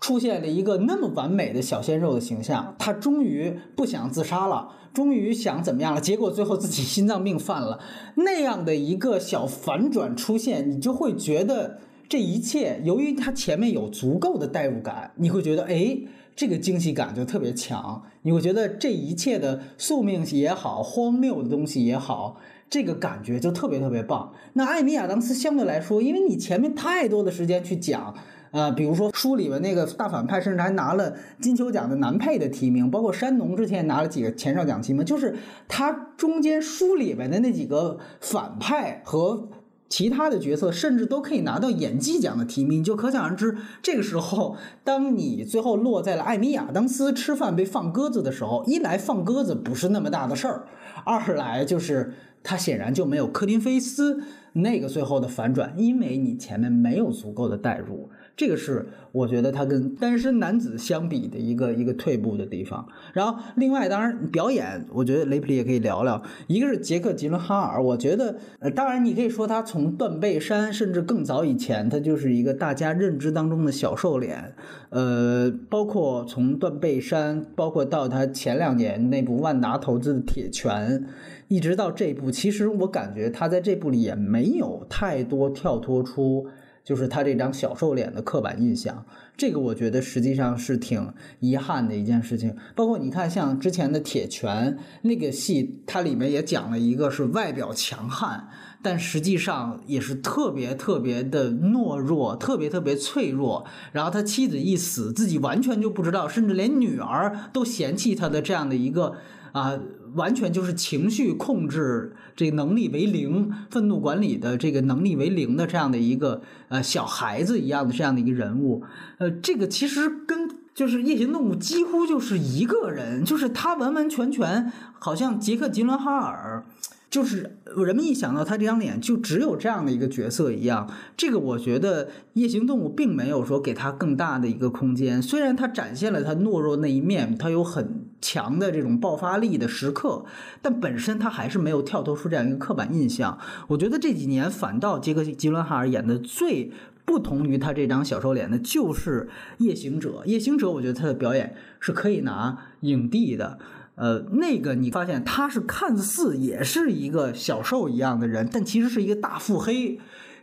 [0.00, 6.00] 出现了一个那么完美的小鲜肉的形象，他终于不想自杀了，终于想怎么样了？
[6.00, 7.80] 结果最后自己心脏病犯了，
[8.14, 11.78] 那样的一个小反转出现，你就会觉得
[12.08, 15.98] 这一切，由于他前面有足够的代入感，你会觉得，哎，
[16.34, 18.02] 这个惊喜感就特别强。
[18.22, 22.38] 你会觉得这一切的宿命也好，荒谬的东西也好，
[22.70, 24.32] 这个感觉就特别特别棒。
[24.54, 28.14] 那艾米亚当斯相对来说，因为你前面太多的时间去讲。
[28.50, 35.36] 啊，比如说书里边那个大反派，甚至还拿了金球奖的男配的提名，包括山农之前也拿了几个前哨奖提名，就是
[35.68, 39.50] 他中间书里边的那几个反派和
[39.88, 50.64] 其他的角色，甚至都可以拿到演技奖的提名，就可想而知，这个时候，当你最后落在了艾米亚当斯吃饭被放鸽子的时候，一来放鸽子不是那么大的事儿，
[51.04, 52.12] 二来就是
[52.42, 54.22] 他显然就没有科林菲斯
[54.52, 58.10] 那个最后的反转，因为你前面没有足够的代入。
[58.38, 62.86] 这个是我觉得他跟单身男子相比的一个一个退步的地方。
[63.12, 66.22] 然后另外，当然表演，我觉得雷普利也可以聊聊。
[66.46, 74.54] 一个是杰克·吉伦哈尔，我觉得，呃，当然你可以说他从断背山甚至更早以前，他就是一个大家认知当中的小瘦脸。
[74.90, 81.00] 呃，包括从断背山，包括到他前两年那部万达投资的《铁拳》，
[81.48, 86.46] 一直到这部，其实我感觉他在这部里也没有太多跳脱出。
[86.88, 89.04] 就是他这张小瘦脸的刻板印象，
[89.36, 92.56] 这个我觉得实际上是挺遗憾的一件事情。
[92.74, 98.48] 包括你看，像之前的《铁拳》那个戏，它里面也讲了一个是外表强悍，
[98.82, 103.66] 但实际上也是特别特别的懦弱，特别特别脆弱。
[103.92, 109.12] 然后他妻子一死，自己完全就不知道，甚至连女儿都嫌弃他的这样的一个
[109.52, 109.78] 啊。
[110.14, 118.82] 完全就是情绪控制这能力为零，愤怒管理的这个能力为零的这样的一个呃小孩子一样的这样的一个人物，
[119.18, 126.64] 呃，这个其实跟就是夜行动物几乎就是一个人，就是他完完全全好像杰克吉伦哈尔。
[127.10, 130.86] 就是人们一想到他这张脸，就只有这样的一个角色一样。
[131.16, 135.22] 这个我觉得《夜行动物》并没有说给他更大的一个空间。
[135.22, 140.26] 虽然他展现了他懦弱那一面，他有很强的这种爆发力的时刻，
[140.60, 143.38] 但本身他还是没有跳脱出这样一个刻板印象。
[143.68, 146.70] 我觉得这几年反倒杰克·吉伦哈尔演的最
[147.06, 149.30] 不同于他这张小瘦脸的，就是
[149.64, 150.10] 《夜行者》。
[150.26, 153.58] 《夜行者》我觉得他的表演是可以拿影帝的。
[153.98, 159.98] 呃，那个你发现他是看似也是一个小瘦一样的人，但其实是一个大腹黑。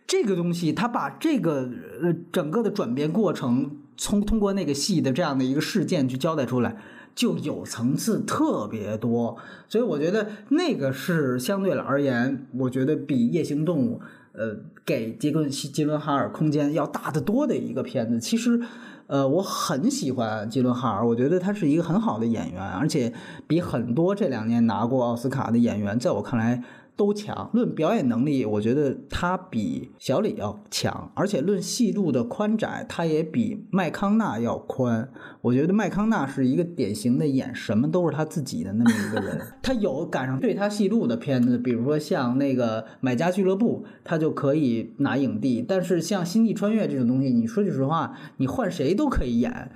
[0.06, 1.70] 这个东西，他把这个
[2.03, 6.78] 呃整个的转变过程，从通过那个戏的这样的一个事件去交代出来，
[7.16, 9.38] 就有层次特别多。
[9.68, 13.99] 所以我觉得那个是相对而言，我觉得比《夜行动物》
[14.34, 18.19] 呃给杰克·杰伦哈尔空间要大得多的一个片子。
[18.19, 18.61] 其实。
[19.07, 23.13] 呃，我很喜欢杰伦哈尔，我觉得他是一个很好的演员，而且
[23.45, 26.63] 比很多这两年拿过奥斯卡的演员，在我看来。
[26.96, 35.10] 都强，论表演能力，我觉得他比小李要强，而且论戏路的宽窄，他也比麦康纳要宽。
[35.41, 39.41] 我觉得麦康纳是一个典型的演什么都是他自己的那么一个人。
[39.62, 45.62] 他有赶上对他戏路的片子，比如说像那个《买家俱乐部》，他就可以拿影帝。
[45.68, 49.72] 但是像《星际穿越》这种东西，你说句实话，你换谁都可以演。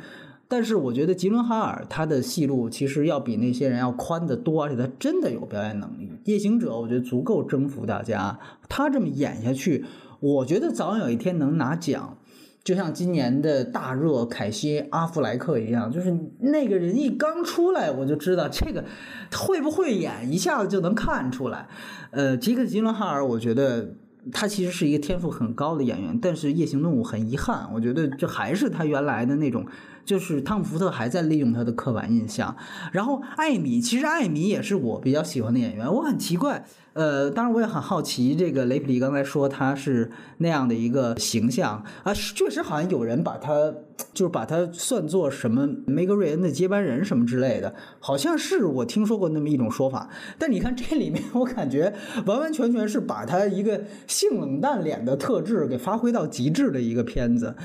[0.52, 6.12] 但是我觉得吉伦哈尔他的戏路其实要比那些人要宽得多，而且他真的有表演能力。
[6.26, 9.86] 夜行者我觉得足够征服大家，他这么演下去，
[10.20, 12.18] 我觉得早晚有一天能拿奖。
[12.64, 18.84] 就像今年的大热凯西阿弗莱克一样，就是那个人一刚出来，我就知道这个
[19.32, 21.68] 会不会演，一下子就能看出来。
[22.10, 23.94] 呃，杰克吉伦哈尔，我觉得
[24.32, 29.64] 他其实是一个天赋很高的演员，但是夜行动物很遗憾，我觉得这还是他原来的那种。
[30.10, 32.56] 就是汤姆·福特还在利用他的刻板印象，
[32.92, 35.86] 然后艾米，其实艾米也是我比较喜欢的演员。
[35.94, 43.72] 我很奇怪，呃，当然我也很好奇，这个雷普利刚才说他是那样的一个形象啊，确实好像有人把他
[44.12, 50.10] 就是把他算作什么梅格瑞恩的接班人什么之类的，好像是我听说过那么一种说法。
[50.40, 51.94] 但你看这里面，我感觉
[52.26, 57.56] 完完全全是把他一个性冷淡脸的特质给发挥到极致的一个片子。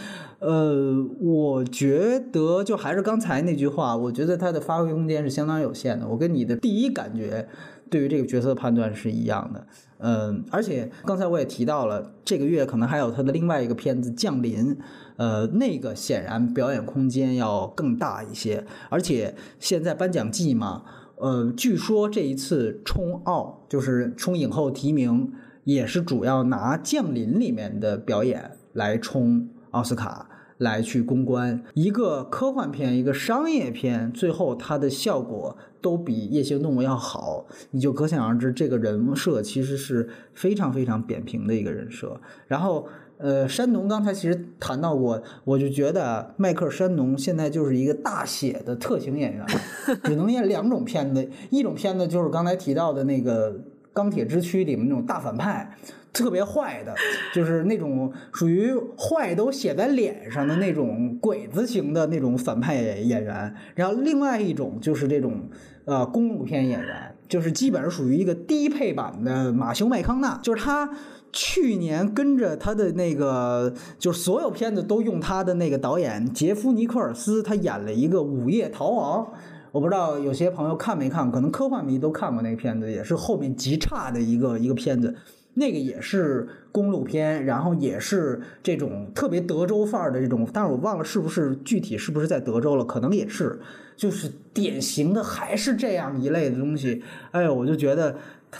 [0.45, 6.07] 呃，我觉得就还是刚才那句话，我觉得它的发挥空间是相当有限的。
[6.07, 7.49] 我跟你的第一感觉。
[7.91, 9.67] 对于这个角色判断是一样的。
[9.99, 14.75] 嗯，而且刚才我也提到了，这个月可能还有他的另外一个片子《降临》，
[15.17, 18.65] 呃，那个显然表演空间要更大一些。
[18.89, 20.83] 而且现在颁奖季嘛，
[21.17, 25.31] 呃，据说这一次冲奥就是冲影后提名，
[25.63, 30.31] 也是主要拿《降临》里面的表演来冲奥斯卡。
[30.59, 42.21] 来去公关一个科幻片，一个商业片，最后它的效果都比《夜行动物》要好，你就可想而知，这个人设其实是非常非常扁平的一个人设。
[42.47, 42.87] 然后，
[43.19, 49.45] 呃，山农刚才其实谈到过，我就觉得迈克尔·山农现在就是一个大写的特型演员，
[50.05, 53.53] 只能演两种片子，一种片子就是刚才提到的那个
[53.95, 55.75] 《钢铁之躯》里面那种大反派。
[56.13, 56.95] 特别坏的，
[57.35, 63.53] 就是那种属于坏都写在脸上的那种鬼子型的那种反派演员。
[63.75, 65.49] 然后另外一种就是这种
[65.87, 70.39] 呃公路片演员，就是基本上属于一个低配版的马修麦康纳。
[70.41, 70.89] 就是他
[71.33, 79.27] 去年跟着他的那个，就是所有片子都用他的那个导演杰夫尼克尔斯，他演了一个《午夜逃亡》。
[79.75, 85.13] 我不知道有些朋友看没看，可能科幻迷都看过那个片子，也是后面极差的一个一个片子。
[85.55, 93.59] 那个也是公路片，然后也是这种特别德州范儿的这种，但是我忘了是不是具体是不是在德州了，可能也是，
[93.97, 97.03] 就是典型的还是这样一类的东西。
[97.31, 98.17] 哎呦，我就觉得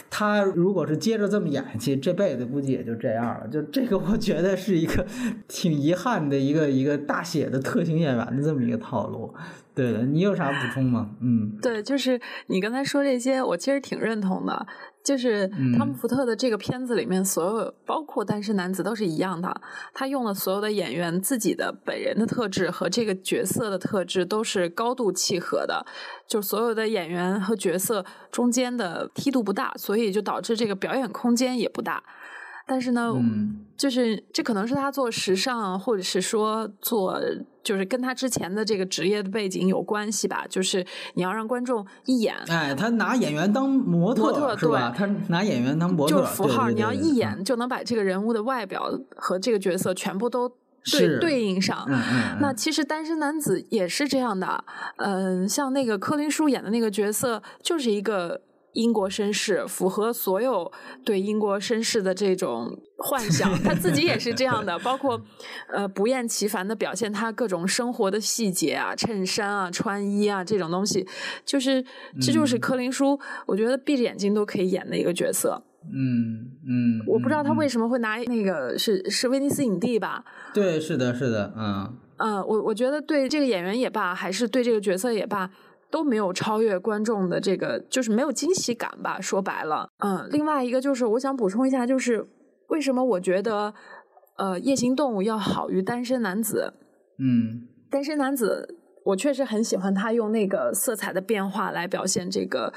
[0.09, 3.47] 他如果是接着这么演下去，这辈子估计也就这样了。
[3.49, 5.05] 就这个，我觉得是一个
[5.47, 9.33] 挺遗憾的一个一个大写的特型演员的这么一个套路。
[9.73, 11.11] 对的，你有啥补充吗？
[11.19, 12.17] 嗯，对，就是
[12.47, 14.65] 你刚才说这些，我其实挺认同的。
[15.05, 19.61] 就是汤姆福特的这个片子里面，所有包括单身男子都是一样的。
[19.93, 25.85] 他用了所有的演员自己的本人的特质和这个角色的特质都是高度契合的，
[26.27, 32.03] 就所有的演员和角色中间的梯度不大，所以就导致这个表演空间也不大。
[32.67, 33.13] 但是呢，
[33.77, 37.21] 就是这可能是他做时尚，或者是说做，
[37.63, 40.45] 就是跟他之前的这个职业的背景有关系吧。
[40.49, 40.83] 就是
[41.13, 44.91] 你要让观众一眼，哎，他拿演员当模特是吧？
[44.95, 50.49] 他拿演员当模特，就是符号，你要一眼就能把这个人物的外表和这个角色全部都
[50.91, 51.87] 对对应上。
[52.39, 54.65] 那其实单身男子也是这样的，
[54.97, 58.41] 嗯，像那个柯林叔演的那个角色就是一个。
[58.75, 60.71] 英国绅士符合所有
[61.03, 65.19] 对英国绅士的这种幻想， 他自己也是这样的，包括
[65.73, 71.07] 呃不厌其烦的表现他各种生活的细节啊，衬衫啊，穿衣啊这种东西，
[71.43, 71.83] 就是
[72.21, 75.63] 这就是柯林叔，我觉得闭着眼睛都可以演的一个角色。
[75.87, 80.23] 嗯嗯，我不知道他为什么会拿那个是是威尼斯影帝吧？
[80.53, 85.49] 对，是的，是的，嗯嗯，我我觉得对这个演员也罢，还是对这个角色也罢。
[85.95, 89.21] 都没有超越观众的这个，就是没有惊喜感吧。
[89.21, 92.27] 说白了，嗯，另外一个就是我想补充一下，就是
[92.67, 93.73] 为什么我觉得
[94.37, 96.73] 呃《夜行动物》要好于《单身男子》？
[97.17, 98.67] 嗯，《单身男子》
[99.05, 102.73] 我确实很喜欢他用那个色彩的变化来表现这个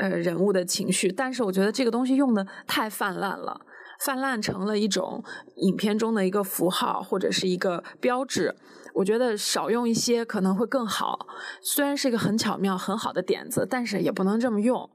[0.00, 3.60] 呃人物的情绪，但是我觉得这个东西用的太泛滥了，
[4.00, 5.22] 泛滥成了一种
[5.54, 8.56] 影片中的一个符号或者是一个标志。
[8.98, 11.28] 我觉得少用一些可能会更好，
[11.62, 14.90] 虽然是一个很巧妙、很好的点子，但是也不能这么用，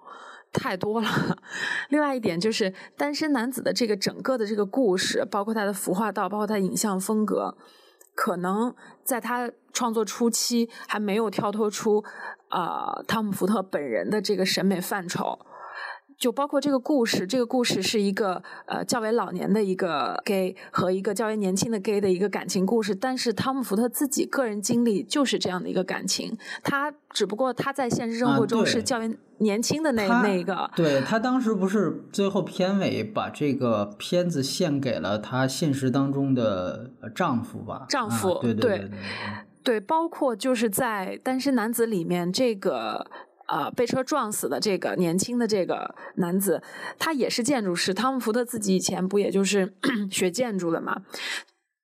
[0.51, 1.07] 太多了。
[1.87, 7.55] 另外一点就是单身男子的这个整个的这个故事，包括他的服化道，包括他影像风格，
[8.13, 8.75] 可能
[9.05, 12.03] 在他创作初期还没有跳脱出
[12.49, 15.39] 啊汤姆福特本人的这个审美范畴。
[16.17, 37.85] 就包括这个故事，这个故事是一个呃较为老年的一个 gay 和一个较为年轻的 gay 的一个感情故事，但是汤姆福特自己个人经历就是这样的一个感情，他只不过他在现实生活中是较为年轻的那那个，对他当时不是最后片尾把这个片子献给了他现实当中的丈夫吧？
[37.89, 38.89] 丈夫，对对对
[39.63, 43.05] 对，包括就是在单身男子里面这个。
[43.47, 46.61] 呃，被车撞死的这个年轻的这个男子，
[46.97, 47.93] 他也是建筑师。
[47.93, 49.73] 汤姆福特自己以前不也就是
[50.09, 51.01] 学建筑的嘛？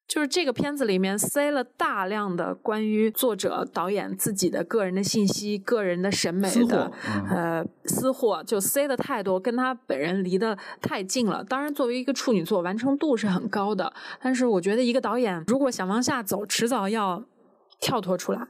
[0.07, 6.91] 就是这个片子里面塞了大量的关于作者、导演自己的个人的信息、个人的审美的
[7.29, 11.43] 呃私货，就塞的太多，跟他本人离得太近了。
[11.43, 13.93] 当然，作为一个处女座，完成度是很高的。
[14.19, 17.23] 但是，我觉得一个导演如果想往下走，迟早要
[17.79, 18.47] 跳脱出来。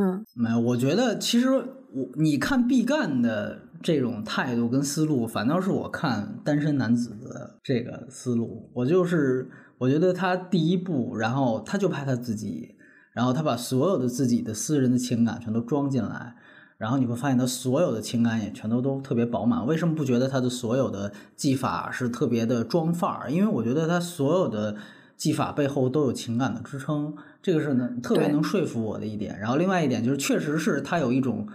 [0.00, 8.70] 嗯，没有，我觉得其实我你看毕赣的这种态度跟思路，反倒是我看单身男子的这个思路。
[8.72, 12.76] 我就是我觉得他第一步，然后他就拍他自己，
[13.12, 16.34] 然后他把所有的自己的私人的情感全都装进来，
[16.78, 19.66] 然后你会发现他所有的情感也全都都特别饱满。
[19.66, 23.30] 为什么不觉得他的所有的技法是特别的装范儿？
[23.30, 24.76] 因为我觉得他所有的
[25.18, 29.38] 技法背后都有情感的支撑，这个是能特别能说服我的一点。
[29.38, 31.46] 然后另外一点就是，确实是他有一种。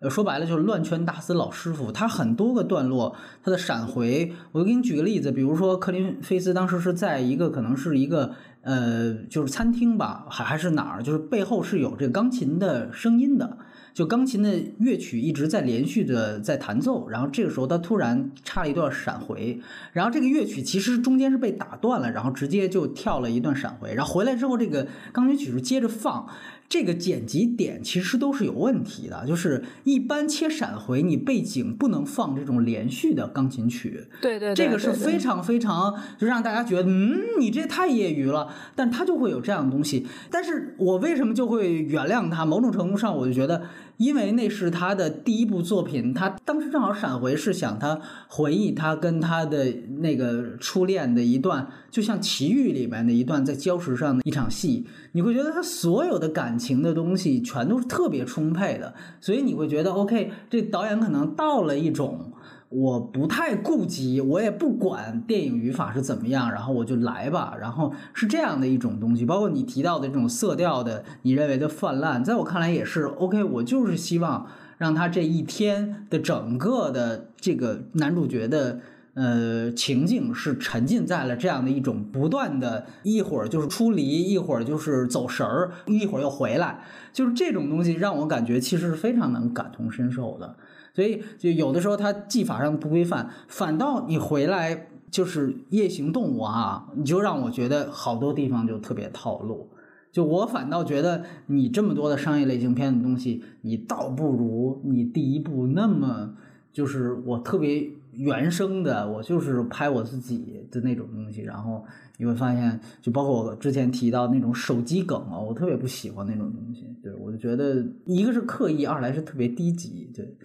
[0.00, 1.92] 呃，说白了就是乱拳打死老师傅。
[1.92, 8.32] 他很多个段落，他的闪回，我就给你举个例子，比如说克林菲斯当时是在一个可能是一个
[8.62, 13.58] 呃，就是餐厅吧，还还是哪儿，就是背后是有这个钢琴的声音的，
[13.94, 19.60] 就钢琴的乐曲一直在连续的在弹奏，然后这个时候他突然插了一段闪回，
[19.92, 26.28] 然后这个乐曲其实中间是被打断了，然后直接就跳了一段闪回，然后回来之后这个钢琴曲是接着放。
[26.72, 34.06] 这个剪辑点其实都是有问题的，就是一般切闪回，你背景不能放这种连续的钢琴曲。
[34.22, 38.48] 对对，这个是非常非常就让大家觉得，嗯，你这太业余了。
[38.74, 40.06] 但他就会有这样的东西。
[40.30, 42.46] 但是我为什么就会原谅他？
[42.46, 43.64] 某种程度上，我就觉得。
[44.02, 62.32] 因为那是他的第一部作品，他当时正好闪回是想他回忆他跟他的那个初恋的一段，就像《奇遇》里面的一段在礁石上的一场戏，你会觉得他所有的感情的东西全都是特别充沛的，所以你会觉得 OK，这导演可能到了一种。
[62.72, 67.54] 我不太顾及，我也不管电影语法是怎么样，然后我就来吧。
[67.60, 73.44] 然后是这样的一种东西，包括你提到的这种色调的，你认为的泛滥，在我看来也是 OK。
[73.44, 74.46] 我就是希望
[74.78, 78.80] 让他这一天的整个的这个男主角的
[79.14, 86.80] 呃情境是沉浸在了这样的一种不断的，一会儿就是出离，一会儿就是走神儿，一会儿又回来，
[87.12, 90.56] 就是这种东西让我感觉其实是非常能感同身受的。
[90.94, 99.70] 所以，就有的时候它技法上不规范，反倒你回来就是夜行动物啊，你就让我觉得好多地方就特别套路。
[100.10, 106.34] 就我反倒觉得你这么多的商业类型片的东西，你倒不如你第一部那么
[106.70, 111.40] 就是我特别原生的，我就是拍我自己的那种东西。
[111.40, 111.82] 然后
[112.18, 116.86] 你会发现，就包括我之前提到那种手机梗啊，我特别不喜欢那种东西。
[117.02, 120.10] 对我就觉得一个是刻意，二来是特别低级。
[120.14, 120.36] 对。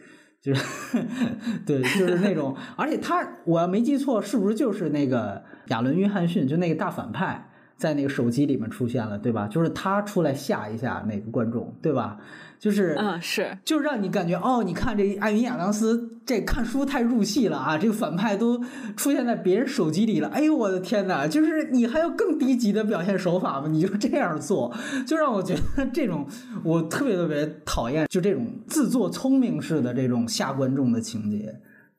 [0.41, 0.63] 就是，
[1.65, 9.47] 对，就是那种， 而且他，我要没记错，是不是就是那个亚伦·约翰逊，就那个大反派，在那个手机里面出现了，对吧？
[9.47, 12.17] 就是他出来吓一吓那个观众，对吧？
[12.59, 17.77] 就是，嗯，是，就让你感觉哦，你看这艾米亚当斯这看书太入戏了啊！
[17.77, 18.61] 这个反派都
[18.95, 21.27] 出现在别人手机里了，哎呦我的天哪！
[21.27, 23.67] 就是你还有更低级的表现手法吗？
[23.69, 24.75] 你就这样做，
[25.05, 26.27] 就让我觉得这种
[26.63, 31.55] 我特别特别讨厌，就这种自作聪明式的这种吓观众的情节。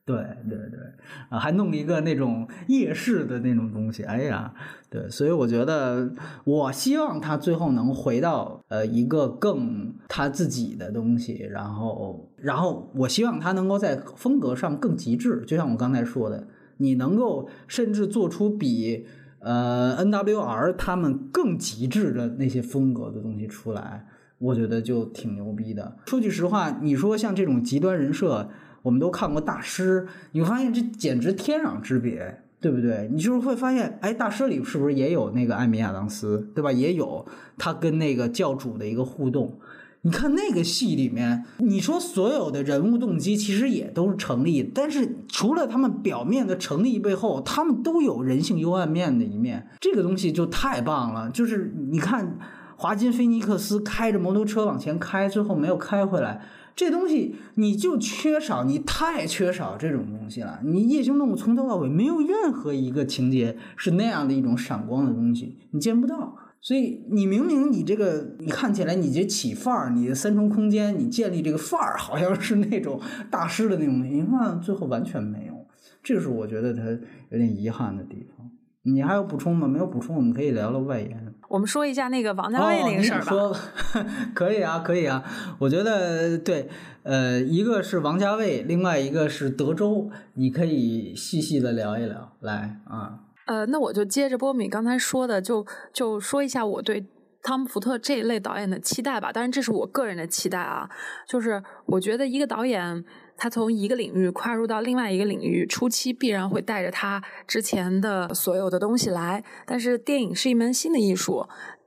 [0.09, 0.17] 对
[0.49, 0.81] 对对，
[1.29, 4.55] 啊，还弄一个那种夜市的那种东西，哎呀，
[4.89, 6.11] 对，所以我觉得，
[6.45, 16.49] 我希望他最后能回到呃一个更他自己的东西，然后，然后我希望他能够在风格上更极致，就像我刚才说的，
[16.79, 19.05] 你能够甚至做出比
[19.41, 24.07] 呃 N W R 他们更极致的那些风格的东西出来，
[24.39, 25.99] 我觉得就挺牛逼的。
[26.07, 28.49] 说句实话，你说像这种极端人设。
[28.83, 33.09] 我们都看过大师，你会发现这简直天壤之别，对不对？
[33.13, 36.71] 你就是会发现，哎，大师里是不是也有那个艾米亚当斯，对吧？
[36.71, 37.27] 也有
[37.57, 39.59] 他跟那个教主的一个互动。
[40.03, 49.69] 你看那个戏里面，你说所有的人物动机其实也都是成立，但是除了他们表面的成立背后，他们都有人性幽暗面的一面。
[49.81, 51.29] 这个东西就太棒了。
[51.31, 52.39] 就是你看，
[52.77, 56.41] 华金菲尼克斯开着摩托车往前开，最后没有开回来。
[56.79, 60.61] 这东西你就缺少，你太缺少这种东西了。
[60.63, 66.37] 你夜行动物从头到尾没有任何一个情节是那样的一种闪光的东西，你见不到。
[66.61, 75.67] 所以你明明你这个你看起来你这起范儿，你的三重空间你建立这个范儿好像是那种大师的那种，你看最后完全没有，
[76.01, 76.85] 这是我觉得他
[77.31, 78.49] 有点遗憾的地方。
[78.83, 79.67] 你还有补充吗？
[79.67, 81.28] 没有补充，我们可以聊聊外延。
[81.49, 83.27] 我们说一下那个王家卫那个事儿吧。
[83.27, 83.57] 说
[84.35, 85.25] 可以啊，可以啊。
[85.59, 86.69] 我觉得对，
[87.03, 92.37] 呃，一个是王家卫，另外一个是德州，你可以细细的聊一聊。
[92.41, 97.07] 来啊，呃，那我就接着波米刚才说的，就就说一下我对
[97.43, 99.33] 汤姆福特这一类导演的期待吧。
[99.33, 100.89] 当然，这是我个人的期待啊，
[101.27, 103.05] 就是我觉得一个导演。
[103.39, 109.43] 他从一个领域跨入到另外一个领域，初期必然会带着他之前的所有的东西来。
[109.65, 111.47] 但是电影是一门新的艺术，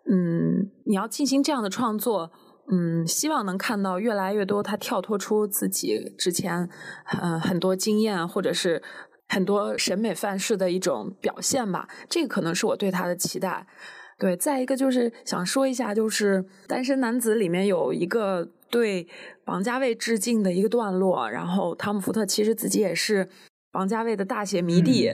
[0.10, 2.32] 嗯，你要进行这样的创作，
[2.72, 6.70] 嗯，希望能看到越来越多他跳脱出自己之前，
[7.22, 8.82] 嗯，很多经验或者是
[9.28, 11.88] 很多审美范式的一种表现吧。
[12.10, 13.68] 这个可能是我对他的期待。
[14.18, 19.08] 对，再一个就是想说一下，就是《单身男子》里面有一个对
[19.46, 23.28] 王家卫致敬的一个段落，然后汤姆·福特其实自己也是
[23.74, 25.14] 王家卫的大写迷弟，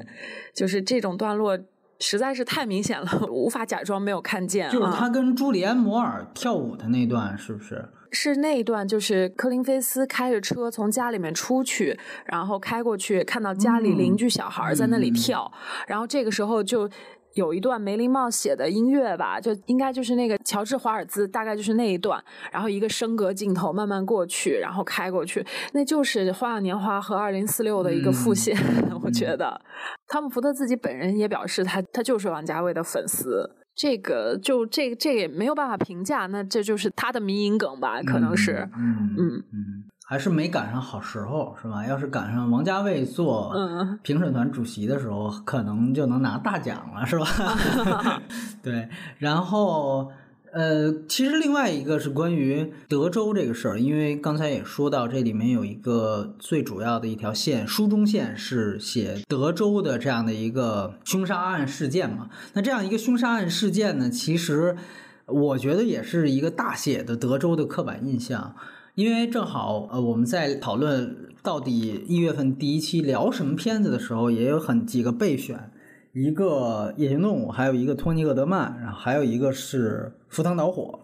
[0.54, 1.58] 就是这种段落
[2.00, 4.70] 实在是太明显了， 无法假装没有看见。
[4.70, 7.84] 就是他跟朱莉安·摩尔跳舞的那段，是不是？
[8.12, 15.52] 是那一段，就是柯林菲斯开着车从家里面出去，然后开过去，看到家里邻居小孩在那里跳，
[15.88, 16.90] 然后这个时候就。
[17.34, 28.58] 有一段梅林茂写的音乐吧，就应该就是那个乔治华尔兹，大概就是那一段，然后一个升格镜头慢慢过去，然后开过去，那就是《花样年华》和《二零四六》的一个复现。
[29.04, 29.62] 我觉得
[30.08, 33.50] 汤姆福特自己本人也表示，他他就是王家卫的粉丝。
[33.76, 38.02] 这个就这这也没有办法评价，那这就是他的迷影梗吧？
[38.02, 39.84] 可能是，嗯嗯嗯。
[40.10, 41.86] 还是没赶上好时候，是吧？
[41.86, 43.54] 要是赶上王家卫做
[44.04, 47.28] 评审团主席的时候，可能就能拿大奖了，是吧？
[48.64, 48.88] 对。
[49.18, 50.10] 然后，
[50.54, 62.30] 呃，其实另外一个是关于德州这个事儿，因为刚才也说到，这里面有一个最主要的一条线，书中线是写德州的这样的一个凶杀案事件嘛。
[62.54, 64.78] 那这样一个凶杀案事件呢，其实
[65.26, 68.56] 我觉得也是一个大写的德州的刻板印象。
[68.98, 75.70] 因为正好，呃，我们在讨论到底一月份第一期聊什么片子的时候，也有很几个备选，
[76.14, 81.00] 一个《夜行动物》，还有一个托尼·厄德曼，然后还有一个是《赴汤蹈火》。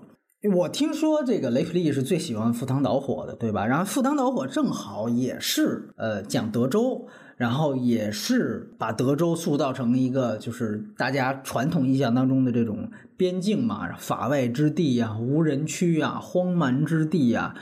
[0.56, 3.68] 我听说这个雷弗利是最喜欢《赴汤蹈火》的，对吧？
[3.68, 7.06] 然后《赴汤蹈火》正好也是呃讲德州，
[7.38, 17.54] 然后也是把德州塑造成一个就是大家传统印象当中的这种边境嘛，法外之地呀、无人区呀、荒蛮之地呀。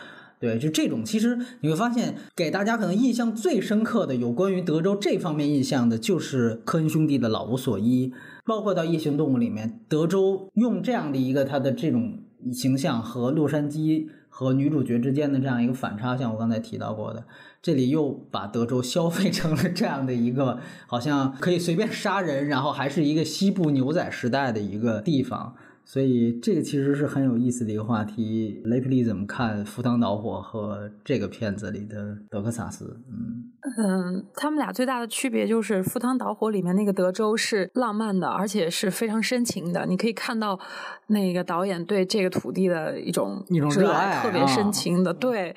[0.41, 8.07] 对，就这种，其实你会发现，给大家可能印象最深刻的有关于德州这方面印象的，就是科恩兄弟的《老无所依》，
[8.43, 12.18] 包括到《夜行动物》里面，德州用这样的一个他的这种
[12.51, 17.23] 形象和洛杉矶和女主角之间的这样一个反差，像我刚才提到过的，
[17.61, 20.57] 这里又把德州消费成了这样的一个，
[20.88, 25.53] 好像可以随便杀人，然后还是一个西部牛仔时代的一个地方。
[25.83, 28.61] 所以这个其实是很有意思的一个话题。
[28.65, 32.99] 雷普利怎么看《赴汤蹈火》和这个片子里的德克萨斯？
[33.09, 39.85] 嗯嗯，他们俩最大的区别就是《赴汤蹈火》里面那个德州是浪漫的，而且是非常深情的。
[39.85, 40.59] 你可以看到
[41.07, 45.13] 那个导演对这个土地的一种一种热爱，特别深情的。
[45.13, 45.55] 对，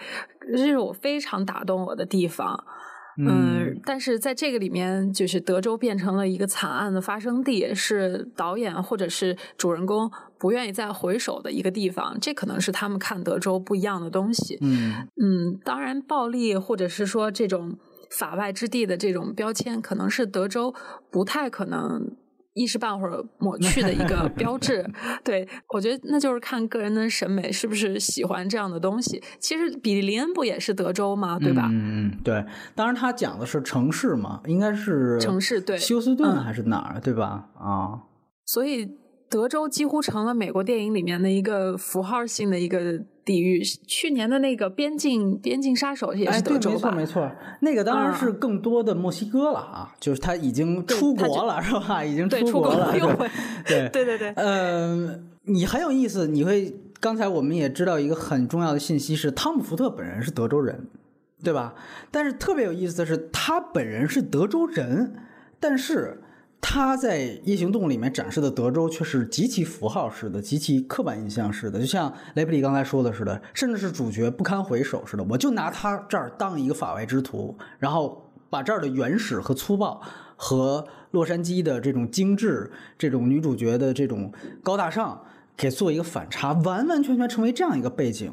[0.52, 2.64] 这是我非常打动我的地方。
[3.16, 12.18] 嗯，但是在这个里面，就是德州变成了一个惨案的发生地，是导演或者是主人公不愿意再回首的一个地方。
[12.20, 14.58] 这可能是他们看德州不一样的东西。
[14.60, 17.78] 嗯嗯，当然，暴力或者是说这种
[18.10, 20.74] 法外之地的这种标签，可能是德州
[21.10, 22.16] 不太可能。
[22.54, 24.84] 一时半会儿抹去的一个 标志，
[25.22, 29.22] 对我觉得那就是看个人的审美是不是喜欢这样的东西。
[29.38, 31.38] 其实比利林恩不也是德州吗？
[31.38, 31.68] 对吧？
[31.70, 32.44] 嗯嗯，对。
[32.74, 37.48] 当然他讲的是城市嘛，应该是城市，对，休斯顿还是哪儿，对吧？
[37.58, 38.02] 啊，
[38.46, 38.98] 所以。
[39.34, 43.64] 德州几乎成了美国电影里面的一个符号性的一个地域。
[43.84, 46.92] 去年的那个边境边境杀手也是德州吧？
[46.92, 47.32] 没错，没错。
[47.58, 52.04] 那个当然是更多的墨西哥了啊，就是他已经出国了，是吧？
[52.04, 52.92] 已经出国了。
[53.66, 54.32] 对对 对对。
[54.36, 56.28] 嗯，你很有意思。
[56.28, 60.86] 你会刚才我们也知道一个很重要的信息是，汤姆·福特本人是德州人，
[61.42, 61.74] 对吧？
[62.12, 65.16] 但是特别有意思的是，他本人是德州人，
[65.58, 66.20] 但是。
[66.66, 75.22] 他在《夜行动物》里面展示的德州却是极其符号式的、极其刻板印象式的，就像雷普利刚才说的似的，甚至是主角不堪回首似的。
[75.24, 80.00] 我就拿他这儿当一个法外之徒，然后把这儿的原始和粗暴，
[80.36, 84.32] 和洛杉矶的这种精致、这种女主角的这种
[84.62, 85.20] 高大上，
[85.54, 88.32] 给做一个反差，完完全全成为这样一个背景。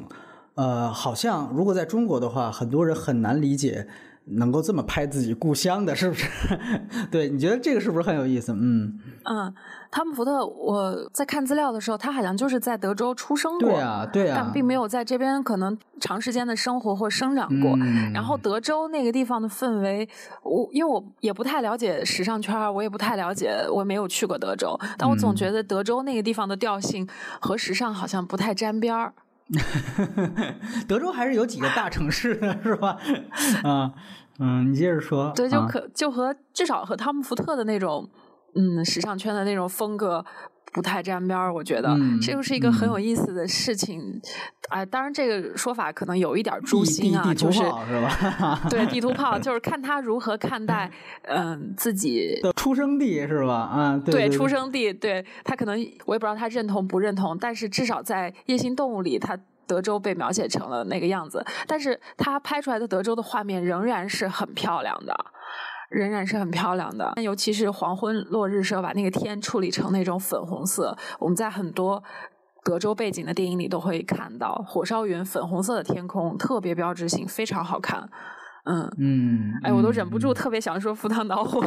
[0.54, 3.86] 呃，好像如果在中国的话，很多人很难理解。
[4.24, 6.26] 能够这么拍自己故乡的，是不是？
[7.10, 8.52] 对，你觉得这个是不是很有意思？
[8.52, 9.52] 嗯嗯，
[9.90, 17.76] 汤姆福特，我在看资料的时候，他好像就是在德州出生过，对啊，对啊，但并没有在这边可能长时间的生活或生长过。
[18.12, 20.08] 然后德州那个地方的氛围，
[20.42, 27.08] 我因为我也不太了解时尚圈，我也不太了解，我没有去过德州，但我总觉得德州那个地方的调性
[27.40, 29.14] 和时尚好像不太沾边儿。
[30.88, 32.96] 德州还是有几个大城市的，是吧？
[33.64, 33.92] 啊，
[34.38, 35.32] 嗯，你接着说。
[35.34, 38.08] 对，就可就和至少和汤姆福特的那种，
[38.54, 40.24] 嗯，时尚圈的那种风格
[40.72, 44.20] 不太沾边儿，我觉得这个是一个很有意思的事情。
[44.70, 48.60] 啊，当然这个说法可能有一点诛心啊，就是是吧？
[48.70, 50.90] 对，地图炮就是看他如何看待
[51.24, 53.70] 嗯自己的出生地是吧？
[53.74, 55.76] 嗯，对，出生地，对他可能
[56.06, 65.14] 我也不知道他认同不认同，但是至少在《夜行动物》里，他德州被描写成了那个样子，但是他拍出来的德州的画面仍然是很漂亮的。
[65.92, 70.96] 仍然是很漂亮的，尤其是黄昏落日时候，把那个天处理成那种粉红色。
[71.18, 72.02] 我们在很多
[72.64, 78.08] 德州背景的电影里都会看到火烧云、粉红色的天空，特别标志性，非常好看。
[78.64, 81.64] 嗯嗯，哎，我都忍不住特别想说赴汤蹈火。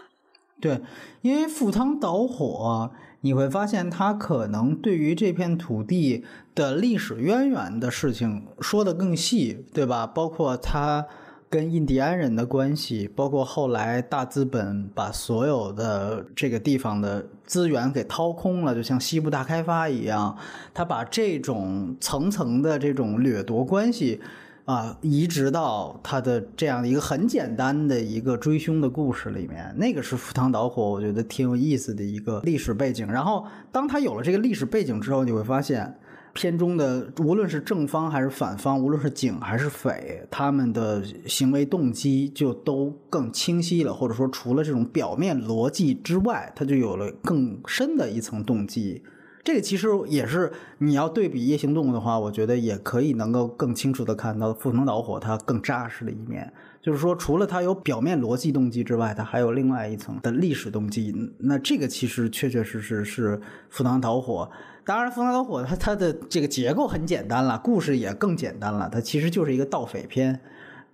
[0.60, 0.80] 对，
[1.20, 2.90] 因为赴汤蹈火，
[3.20, 6.24] 你会发现它可能对于这片土地
[6.54, 10.06] 的历史渊源的事情说的更细，对吧？
[10.06, 11.06] 包括他。
[11.48, 20.36] 跟印第安人的关系，包括后来大资本把所有的这个地方的资源给掏空了，就像西部大开发一样，
[20.74, 24.20] 他把这种层层的这种掠夺关系
[24.64, 33.06] 啊，移植到他的这样的一个很简单的一个追凶的故事里面，那个是赴汤蹈火，我觉得挺有意思的一个历史背景。
[33.06, 35.96] 然后，当他有了这个历史背景之后，你会发现。
[36.36, 49.02] 片中的无论是正方还是反方，无论是警还是匪，他们的行为动机就都更清晰了，或者说除了这种表面逻辑之外，它就有了更深的一层动机。
[49.42, 56.52] 这个其实也是你要对比《夜行动物》的话，我觉得也可以能够更清楚的看到《赴汤蹈火》它更扎实的一面。
[56.86, 61.12] 就是说，除了它有表面逻辑动机之外，它还有另外一层的历史动机。
[61.38, 63.36] 那这个其实确确实实是
[63.68, 64.48] 《赴汤蹈火》。
[64.84, 68.88] 当然，《赴汤蹈火》它它的这个结构很简单了，故事也更简单了。
[68.88, 70.38] 它其实就是一个盗匪片，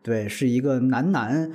[0.02, 1.52] 对，是一个男男，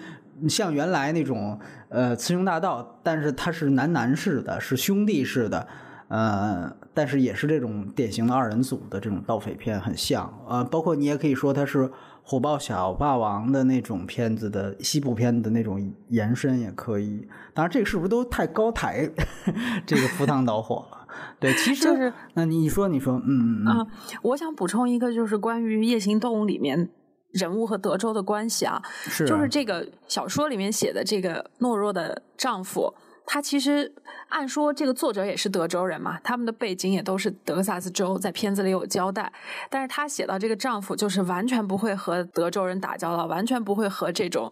[0.47, 1.59] 像原来那种
[1.89, 5.67] 呃《雌雄大盗》，但是它是男男式的，是兄弟式的，
[6.09, 10.31] 呃，但是也是这种典型的二人组的这种盗匪片，很像。
[10.47, 11.89] 呃，包括你也可以说它是
[12.29, 17.25] 火爆小霸王的那种片子的西部片的那种延伸，也可以。
[17.53, 19.09] 当然，这个是不是都太高抬
[19.87, 21.07] 这个《赴汤蹈火》了？
[21.39, 23.87] 对，其实就是，那你说，你说，嗯嗯啊，
[24.23, 26.89] 我想补充一个，就是关于《夜行动物》里面
[27.31, 32.93] 人物和德州的关系啊，是，就是这个小说里面写的这个懦弱的丈夫，
[33.27, 33.93] 他其实
[34.29, 39.31] 按说这个作者也是德州人嘛，他们的背景也都是德克萨斯州，在片子里有交代，
[39.69, 44.51] 但是他写到这个丈夫就是完全不会和德州人打交道，完全不会和这种。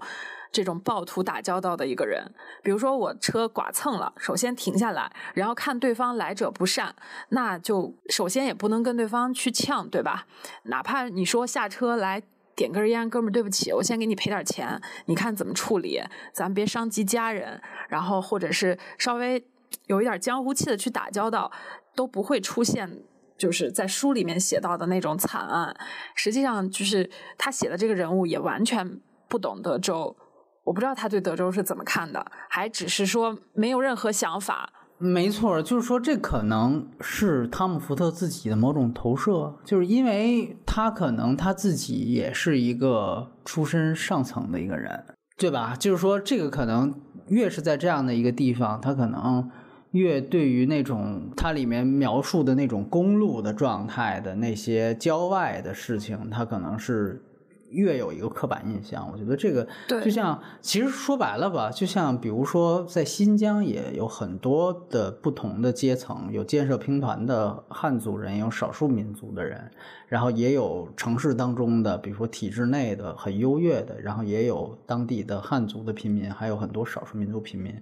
[0.52, 2.32] 这种暴徒打交道的一个人，
[2.64, 6.96] 比如说我车剐蹭了，首先停下来，然后看对方来者不善，
[7.28, 10.26] 那就首先也不能跟对方去呛，对吧？
[10.64, 12.24] 哪怕你说下车来
[12.56, 16.02] 点根烟，哥们，对不起，我先给你赔点钱，你看怎么处理？
[16.34, 19.46] 咱别伤及家人，然后或者是稍微
[19.88, 21.52] 有一点江湖气的去打交道，
[21.96, 23.04] 都不会出现
[23.38, 25.76] 就是在书里面写到的那种惨案。
[26.16, 30.16] 实际上，就是他写的这个人物也完全不懂德州。
[30.64, 34.72] 我不知道他对德州是怎么看的，还只是说没有任何想法。
[34.98, 45.04] 没错，就是说这可能是汤姆·福特自己的某种投射，就是因为他可能他自己也是一个出身上层的一个人，
[45.38, 45.76] 对吧？
[45.78, 46.94] 就是说这个可能
[47.28, 49.50] 越是在这样的一个地方，他可能
[49.92, 57.22] 越对于那种它里面描述的那种公路的状态的那些郊外的事情，他可能是。
[57.70, 59.68] 越有一个刻板印象，我觉得这个
[60.04, 69.70] 就像，其实说白了吧，就像比如说在新疆也有很多的不同的阶层，有建设兵团的汉族人，有少数民族的人，
[70.08, 77.74] 然后也有城市当中的，比如说体制内的很优越的，然后也有当地的汉族的平民，还有很多少数民族平民，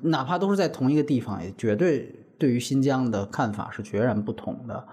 [0.00, 4.84] 哪怕都是在同一个地方，也绝对对于新疆的看法是决然不同的。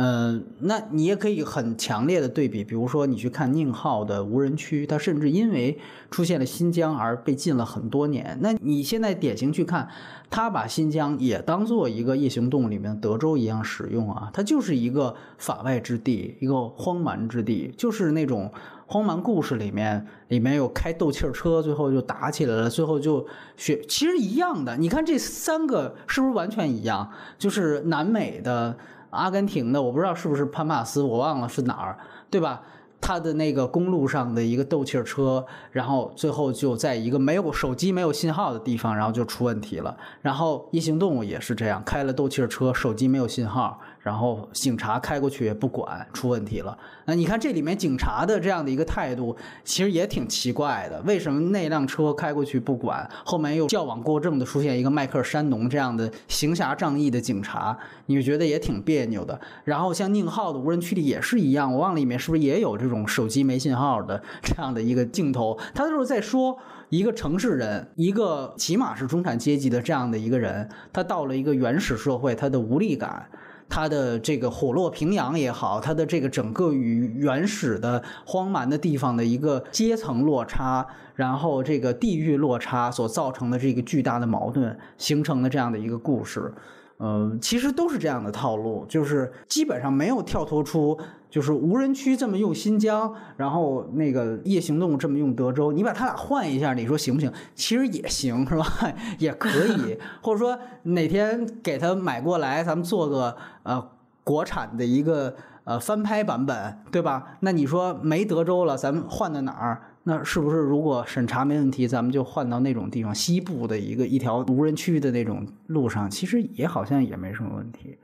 [0.00, 5.76] 嗯，那你也可以很强烈的对比，比如说你去看宁浩的无人区，它甚至因为
[6.08, 8.38] 出现了新疆而被禁了很多年。
[8.40, 9.88] 那你现在典型去看，
[10.30, 18.48] 他把新疆也当做一个夜行动物里面德州一样使用啊，它就是一个法外之地，一个荒蛮之地，就是那种
[18.86, 23.26] 荒蛮故事里面里面有开斗气车，最后就打起来了，最后就
[23.56, 24.76] 学，其实一样的。
[24.76, 27.10] 你看这三个是不是完全一样？
[27.36, 28.76] 就是南美的。
[29.10, 31.98] 阿根廷的我不知道是不是潘帕斯，我忘了是哪儿，
[32.30, 32.62] 对吧？
[33.00, 39.96] 他的那个公路上的一个斗气车，然后最后就在一个没有手机、没有信号的地方，然后就出问题了。
[40.20, 43.80] 然后异形动物也是这样，开了斗气车，手机没有信号。
[44.08, 46.74] 然后警察开过去也不管，出问题了。
[47.04, 50.98] 那你看这里面警察的这样的一个态度，其实也挺奇怪的。
[51.02, 59.38] 为什么那辆车开过去不管，后面又矫枉过正的出现一个迈克尔山农这样的行侠仗义的警察，你就觉得也挺别扭的。
[59.64, 66.56] 然后像宁浩的无人区里也是一样，我忘了里面是不是也有这种手机没信号的这样的一个镜头，他就是在说
[66.88, 73.28] 一个城市人，一个起码是中产阶级的这样的一个人，他到了一个原始社会，他的无力感。
[73.68, 86.52] 它的这个火落平阳也好，它的这个整个与原始的荒蛮的地方的一个阶层落差，然后这个地域落差所造成的这个巨大的矛盾，形成的这样的一个故事。
[87.00, 90.98] 嗯，其实都是这样的套路，就是基本上没有跳脱出，
[91.30, 97.30] 就是无人区这么用新疆，然后那个夜行动物这么用德州，你把它俩换一下，你说行不行？
[97.54, 98.66] 其实也行，是吧？
[99.18, 99.48] 也可
[99.88, 103.90] 以，或者说哪天给他买过来，咱们做个呃
[104.24, 105.34] 国产的一个
[105.64, 107.36] 呃翻拍版本，对吧？
[107.40, 109.82] 那你说没德州了，咱们换到哪儿？
[110.04, 117.98] 那是不是如果审查没问题，咱们就换到那种地方，西部的一个一条无人区的那种路上，其实也好像也没什么问题。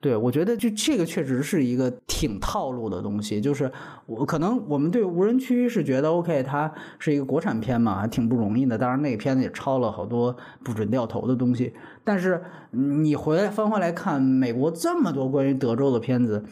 [0.00, 3.70] 对我觉得就这个确实是一个挺套路的东西，就是
[4.06, 8.78] 我可能我们对无人区是觉得 OK，它是一个国产片嘛，还挺不容易的。
[8.78, 16.42] 当然那个片子也抄了好多不准掉头的东西，但是你回来翻回来看美国这么多关于德州的片子，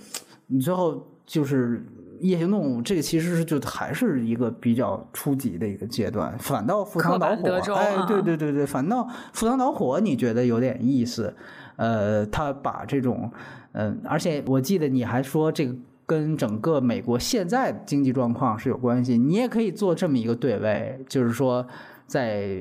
[0.49, 1.85] 你最后就是。
[2.21, 11.33] 夜行动物这个其实是就还是一个比较初级的一个阶段，反倒赴汤蹈火，哎，对对对对，反倒赴汤蹈火，你觉得有点意思？
[11.79, 13.33] 呃，他把这种，
[13.73, 15.75] 嗯，而且我记得你还说这个
[16.05, 21.67] 跟整个美国现在经济状况是有关系，你也可以做这么一个对位，就是说
[22.07, 22.55] 在。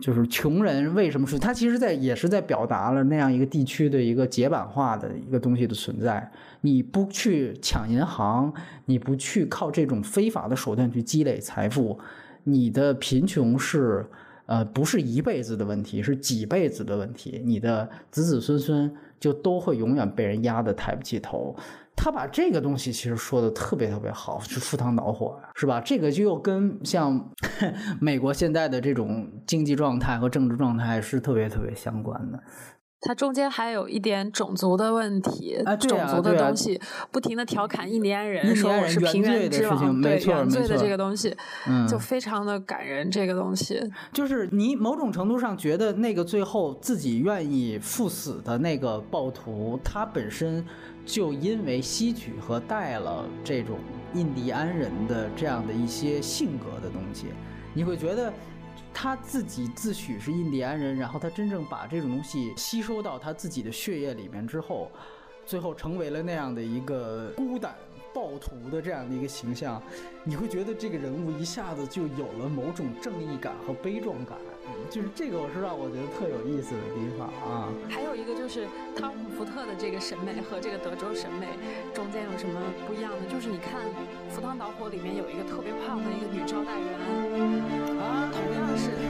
[0.00, 1.38] 就是穷人为什么是？
[1.38, 6.28] 他其实，在也是在表达了那样一个地区的一个解版化的一个东西的存在。
[6.62, 8.52] 你不去抢银行，
[8.86, 11.96] 你不去靠这种非法的手段去积累财富，
[12.42, 14.04] 你的贫穷是
[14.46, 17.42] 呃不是一辈子的问题，是几辈子的问题。
[17.44, 21.54] 你的子子孙孙就都会永远被人压得抬不起头。
[21.96, 25.80] 他把这个东西其实说的特别特别好，是赴汤蹈火，是吧？
[25.80, 27.30] 这个就又跟像
[28.00, 32.42] 美国现在的这种经济状态和政治状态是特别特别相关的。
[33.04, 36.80] 它中间还有一点种族的问题，种族的东西，
[37.12, 41.36] 不停的调侃印第安人，说我是平原之王，对原罪的这个东西，
[41.88, 43.10] 就非常的感人。
[43.10, 43.78] 这个东西
[44.12, 50.64] 就是你某种程度上觉得那个最后自己愿意赴死的那个暴徒，他本身。
[51.06, 53.76] 就因为吸取和带了这种
[54.14, 57.26] 印第安人的这样的一些性格的东西，
[57.74, 58.32] 你会觉得
[58.94, 64.90] 他自己自诩是印第安人，然后他真正把这种东西吸收到他自己的血液里面之后，
[65.44, 67.74] 最后成为了那样的一个孤胆
[68.14, 69.82] 暴徒的这样的一个形象，
[70.22, 74.38] 你会觉得这个人物一下子就有了某种正义感和悲壮感。
[74.90, 77.72] 就是这个，我是让我觉得特有意思的地方啊。
[77.88, 78.66] 还有一个就是
[78.96, 81.56] 汤姆福特的这个审美和这个德州审美
[81.92, 83.24] 中间有什么不一样的？
[83.28, 83.80] 就是你看
[84.30, 86.90] 《赴汤蹈火》里面有一个特别胖的一个女招待员，
[88.76, 89.03] 是